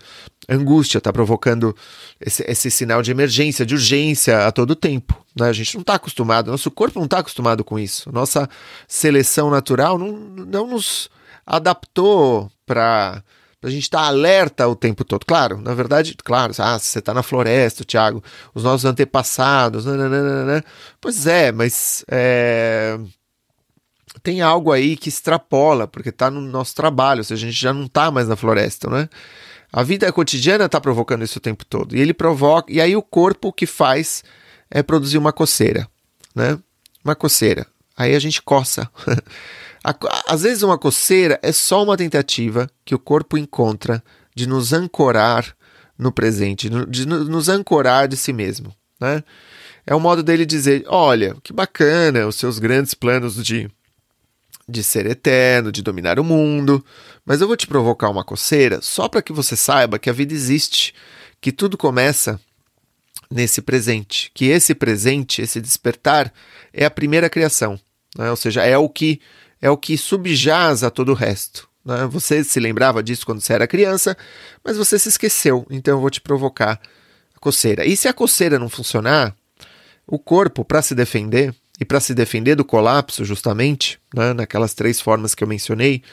angústia, 0.48 0.98
está 0.98 1.12
provocando 1.12 1.76
esse, 2.20 2.44
esse, 2.44 2.70
sinal 2.70 3.02
de 3.02 3.12
emergência, 3.12 3.66
de 3.66 3.74
urgência 3.74 4.46
a 4.46 4.52
todo 4.52 4.76
tempo. 4.76 5.26
Né? 5.36 5.48
A 5.48 5.54
gente 5.54 5.74
não 5.76 5.82
está 5.82 5.96
acostumado, 5.96 6.52
nosso 6.52 6.70
corpo 6.70 7.00
não 7.00 7.06
está 7.06 7.20
acostumado 7.20 7.64
com 7.64 7.80
isso. 7.80 8.12
Nossa 8.12 8.48
seleção 8.88 9.50
natural 9.50 9.98
não, 9.98 10.12
não 10.12 10.68
nos 10.68 11.10
adaptou 11.46 12.52
para 12.66 13.24
a 13.64 13.70
gente 13.70 13.84
estar 13.84 14.02
tá 14.02 14.08
alerta 14.08 14.68
o 14.68 14.76
tempo 14.76 15.06
todo. 15.06 15.26
Claro, 15.26 15.62
na 15.62 15.74
verdade, 15.74 16.14
claro, 16.22 16.52
ah, 16.58 16.78
você 16.78 17.00
está 17.00 17.14
na 17.14 17.24
floresta, 17.24 17.86
Tiago, 17.86 18.22
os 18.54 18.64
nossos 18.64 18.84
antepassados, 18.84 19.86
nananana. 19.86 20.64
pois 21.00 21.26
é, 21.26 21.54
mas 21.54 22.04
é, 22.10 23.00
tem 24.24 24.42
algo 24.42 24.72
aí 24.72 24.98
que 24.98 25.10
extrapola, 25.10 25.88
porque 25.88 26.10
está 26.10 26.30
no 26.30 26.42
nosso 26.42 26.76
trabalho, 26.76 27.20
ou 27.20 27.24
seja, 27.24 27.46
a 27.46 27.50
gente 27.50 27.62
já 27.62 27.74
não 27.74 27.86
está 27.86 28.12
mais 28.12 28.28
na 28.28 28.36
floresta, 28.36 28.90
né? 28.90 29.10
A 29.72 29.84
vida 29.84 30.12
cotidiana 30.12 30.66
está 30.66 30.82
provocando 30.82 31.24
isso 31.24 31.40
o 31.40 31.42
tempo 31.42 31.66
todo. 31.66 31.96
E 31.96 32.02
ele 32.02 32.14
provoca. 32.14 32.72
E 32.72 32.82
aí 32.82 32.96
o 32.96 33.02
corpo 33.02 33.48
o 33.48 33.54
que 33.54 33.66
faz 33.66 34.24
é 34.70 34.84
produzir 34.84 35.18
uma 35.18 35.32
coceira, 35.32 35.88
né? 36.36 36.60
Uma 37.04 37.16
coceira. 37.16 37.66
Aí 37.96 38.14
a 38.14 38.20
gente 38.20 38.42
coça. 38.42 38.90
Às 40.28 40.44
vezes 40.44 40.62
uma 40.62 40.78
coceira 40.78 41.40
é 41.42 41.52
só 41.52 41.84
uma 41.84 41.98
tentativa 41.98 42.70
que 42.86 42.94
o 42.94 43.00
corpo 43.00 43.38
encontra 43.38 44.04
de 44.36 44.48
nos 44.48 44.74
ancorar 44.74 45.56
no 45.98 46.12
presente, 46.12 46.70
de 46.88 47.06
nos 47.06 47.48
ancorar 47.48 48.08
de 48.08 48.18
si 48.18 48.34
mesmo, 48.34 48.76
né? 49.00 49.24
É 49.86 49.96
o 49.96 50.00
modo 50.00 50.22
dele 50.22 50.46
dizer: 50.46 50.84
olha, 50.88 51.36
que 51.42 51.54
bacana 51.54 52.28
os 52.28 52.36
seus 52.36 52.60
grandes 52.60 52.94
planos 52.94 53.44
de 53.44 53.70
de 54.72 54.84
ser 54.84 55.06
eterno, 55.06 55.72
de 55.72 55.82
dominar 55.82 56.20
o 56.20 56.24
mundo, 56.24 56.84
mas 57.26 57.42
eu 57.42 57.48
vou 57.48 57.58
te 57.58 57.68
provocar 57.68 58.10
uma 58.10 58.24
coceira 58.24 58.82
só 58.82 59.08
para 59.08 59.22
que 59.22 59.34
você 59.34 59.56
saiba 59.56 60.00
que 60.00 60.10
a 60.10 60.14
vida 60.14 60.34
existe, 60.34 60.94
que 61.40 61.52
tudo 61.52 61.78
começa 61.78 62.40
nesse 63.30 63.62
presente, 63.62 64.32
que 64.34 64.46
esse 64.46 64.74
presente, 64.74 65.42
esse 65.42 65.62
despertar 65.62 66.34
é 66.74 66.86
a 66.86 66.92
primeira 66.92 67.30
criação, 67.30 67.80
né? 68.18 68.30
ou 68.30 68.36
seja, 68.36 68.64
é 68.64 68.78
o 68.78 68.90
que 68.90 69.22
é 69.62 69.70
o 69.70 69.78
que 69.78 69.96
subjaz 69.96 70.84
a 70.84 70.90
todo 70.90 71.10
o 71.10 71.16
resto. 71.16 71.70
Né? 71.86 72.08
Você 72.08 72.44
se 72.44 72.60
lembrava 72.60 73.04
disso 73.04 73.26
quando 73.26 73.42
você 73.42 73.54
era 73.54 73.68
criança, 73.68 74.18
mas 74.64 74.76
você 74.76 74.98
se 74.98 75.10
esqueceu, 75.10 75.68
então 75.70 75.96
eu 75.98 76.02
vou 76.02 76.10
te 76.10 76.20
provocar 76.20 76.82
a 77.36 77.40
coceira. 77.40 77.86
E 77.86 77.96
se 77.96 78.08
a 78.08 78.14
coceira 78.14 78.58
não 78.58 78.70
funcionar, 78.70 79.36
o 80.08 80.18
corpo, 80.18 80.66
para 80.66 80.82
se 80.82 80.96
defender, 80.96 81.54
e 81.82 81.86
para 81.86 82.00
se 82.00 82.14
defender 82.14 82.54
do 82.54 82.64
colapso, 82.64 83.26
justamente, 83.26 84.00
né, 84.14 84.34
naquelas 84.34 84.76
três 84.76 85.02
formas 85.02 85.34
que 85.34 85.44
eu 85.44 85.48
mencionei, 85.48 86.04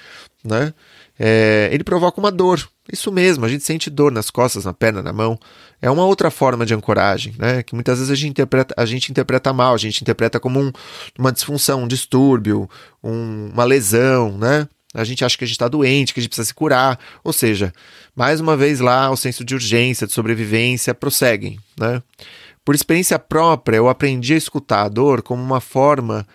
né, 0.43 0.73
é, 1.19 1.69
ele 1.71 1.85
provoca 1.85 2.19
uma 2.19 2.33
dor. 2.33 2.67
Isso 2.91 3.13
mesmo, 3.13 3.45
a 3.45 3.49
gente 3.49 3.63
sente 3.63 3.91
dor 3.91 4.11
nas 4.11 4.31
costas, 4.31 4.65
na 4.65 4.73
perna, 4.73 5.03
na 5.03 5.13
mão. 5.13 5.39
É 5.83 5.91
uma 5.91 6.07
outra 6.07 6.31
forma 6.31 6.65
de 6.65 6.73
ancoragem, 6.73 7.35
né? 7.37 7.63
Que 7.63 7.75
muitas 7.75 7.99
vezes 7.99 8.11
a 8.11 8.15
gente 8.15 8.31
interpreta, 8.31 8.75
a 8.79 8.87
gente 8.87 9.11
interpreta 9.11 9.53
mal, 9.53 9.75
a 9.75 9.79
gente 9.79 10.01
interpreta 10.01 10.41
como 10.41 10.59
um, 10.59 10.73
uma 11.19 11.31
disfunção, 11.31 11.83
um 11.83 11.89
distúrbio, 11.89 12.71
um, 13.05 13.51
uma 13.53 13.65
lesão, 13.65 14.39
né? 14.39 14.67
A 14.95 15.05
gente 15.05 15.23
acha 15.23 15.37
que 15.37 15.45
a 15.45 15.47
gente 15.47 15.57
está 15.57 15.69
doente, 15.69 16.15
que 16.15 16.21
a 16.21 16.23
gente 16.23 16.31
precisa 16.31 16.47
se 16.47 16.55
curar. 16.55 16.99
Ou 17.23 17.33
seja, 17.33 17.75
mais 18.17 18.41
uma 18.41 18.57
vez 18.57 18.81
lá, 18.81 19.11
o 19.11 19.17
senso 19.17 19.45
de 19.45 19.55
urgência, 19.55 20.07
de 20.07 20.15
sobrevivência 20.15 20.95
prosseguem, 20.95 21.59
né? 21.79 22.03
Por 22.69 22.75
experiência 22.75 23.19
própria, 23.19 23.79
eu 23.79 23.89
aprendi 23.89 24.35
a 24.35 24.37
escutar 24.37 24.83
a 24.83 24.89
dor 24.91 25.23
como 25.23 25.43
uma 25.43 25.59
forma 25.59 26.29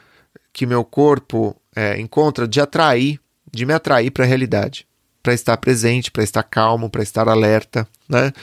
que 0.52 0.66
meu 0.66 0.84
corpo 0.84 1.56
é, 1.76 2.02
encontra 2.02 2.48
de 2.48 2.60
atrair, 2.60 3.20
de 3.54 3.68
me 3.68 3.72
atrair 3.72 4.10
para 4.10 4.26
a 4.26 4.28
realidade, 4.28 4.88
para 5.22 5.36
estar 5.36 5.56
presente, 5.58 6.10
para 6.10 6.24
estar 6.24 6.42
calmo, 6.42 6.90
para 6.90 7.04
estar 7.04 7.30
alerta, 7.30 7.88
né? 8.10 8.34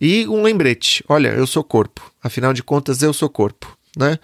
E 0.00 0.26
um 0.28 0.42
lembrete: 0.42 1.04
olha, 1.06 1.28
eu 1.28 1.46
sou 1.46 1.62
corpo, 1.62 2.10
afinal 2.22 2.54
de 2.54 2.62
contas, 2.62 3.02
eu 3.02 3.12
sou 3.12 3.28
corpo, 3.28 3.76
né? 3.94 4.18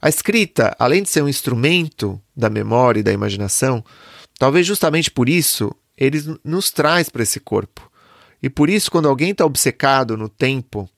A 0.00 0.08
escrita, 0.08 0.74
além 0.78 1.02
de 1.02 1.10
ser 1.10 1.22
um 1.22 1.28
instrumento 1.28 2.18
da 2.34 2.48
memória 2.48 3.00
e 3.00 3.02
da 3.02 3.12
imaginação, 3.12 3.84
talvez 4.38 4.66
justamente 4.66 5.10
por 5.10 5.28
isso 5.28 5.70
ele 5.98 6.38
nos 6.42 6.70
traz 6.70 7.10
para 7.10 7.24
esse 7.24 7.40
corpo. 7.40 7.92
E 8.42 8.48
por 8.48 8.70
isso, 8.70 8.90
quando 8.90 9.06
alguém 9.06 9.32
está 9.32 9.44
obcecado 9.44 10.16
no 10.16 10.30
tempo, 10.30 10.88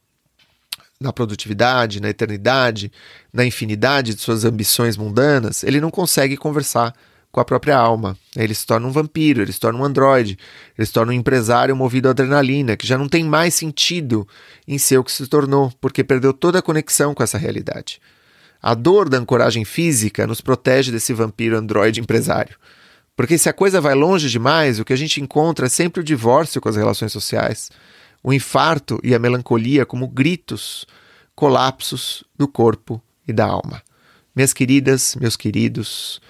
na 1.00 1.12
produtividade, 1.12 2.00
na 2.00 2.08
eternidade, 2.08 2.90
na 3.32 3.44
infinidade 3.44 4.14
de 4.14 4.20
suas 4.20 4.44
ambições 4.44 4.96
mundanas, 4.96 5.62
ele 5.62 5.80
não 5.80 5.90
consegue 5.90 6.36
conversar 6.36 6.94
com 7.30 7.40
a 7.40 7.44
própria 7.44 7.76
alma. 7.76 8.16
Ele 8.34 8.54
se 8.54 8.64
torna 8.64 8.86
um 8.86 8.90
vampiro, 8.90 9.42
ele 9.42 9.52
se 9.52 9.60
torna 9.60 9.78
um 9.78 9.84
androide, 9.84 10.38
ele 10.76 10.86
se 10.86 10.92
torna 10.92 11.12
um 11.12 11.14
empresário 11.14 11.76
movido 11.76 12.08
à 12.08 12.12
adrenalina, 12.12 12.76
que 12.76 12.86
já 12.86 12.96
não 12.96 13.08
tem 13.08 13.24
mais 13.24 13.54
sentido 13.54 14.26
em 14.66 14.78
ser 14.78 14.96
o 14.96 15.04
que 15.04 15.12
se 15.12 15.26
tornou, 15.26 15.70
porque 15.80 16.02
perdeu 16.02 16.32
toda 16.32 16.60
a 16.60 16.62
conexão 16.62 17.14
com 17.14 17.22
essa 17.22 17.36
realidade. 17.36 18.00
A 18.62 18.74
dor 18.74 19.08
da 19.08 19.18
ancoragem 19.18 19.66
física 19.66 20.26
nos 20.26 20.40
protege 20.40 20.90
desse 20.90 21.12
vampiro 21.12 21.58
androide 21.58 22.00
empresário. 22.00 22.56
Porque 23.14 23.36
se 23.36 23.48
a 23.48 23.52
coisa 23.52 23.80
vai 23.80 23.94
longe 23.94 24.30
demais, 24.30 24.80
o 24.80 24.84
que 24.84 24.92
a 24.92 24.96
gente 24.96 25.20
encontra 25.20 25.66
é 25.66 25.68
sempre 25.68 26.00
o 26.00 26.04
divórcio 26.04 26.60
com 26.60 26.68
as 26.68 26.76
relações 26.76 27.12
sociais 27.12 27.70
o 28.26 28.34
infarto 28.34 28.98
e 29.04 29.14
a 29.14 29.20
melancolia 29.20 29.86
como 29.86 30.08
gritos, 30.08 30.84
colapsos 31.32 32.24
do 32.36 32.48
corpo 32.48 33.00
e 33.26 33.32
da 33.32 33.46
alma. 33.46 33.80
Minhas 34.34 34.52
queridas, 34.52 35.14
meus 35.14 35.36
queridos, 35.36 36.20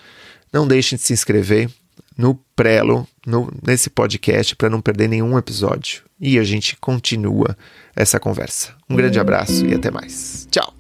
não 0.53 0.69
deixem 0.69 0.99
de 0.99 1.03
se 1.03 1.15
inscrever 1.15 1.71
no 2.15 2.35
Prelo, 2.55 3.09
no, 3.27 3.51
nesse 3.67 3.89
podcast, 3.89 4.55
para 4.57 4.69
não 4.69 4.83
perder 4.83 5.09
nenhum 5.09 5.39
episódio. 5.39 6.03
E 6.21 6.39
a 6.39 6.45
gente 6.45 6.77
continua 6.77 7.57
essa 7.95 8.21
conversa. 8.21 8.75
Um 8.91 8.95
grande 8.95 9.19
abraço 9.19 9.65
e 9.65 9.75
até 9.75 9.91
mais. 9.91 10.47
Tchau! 10.51 10.76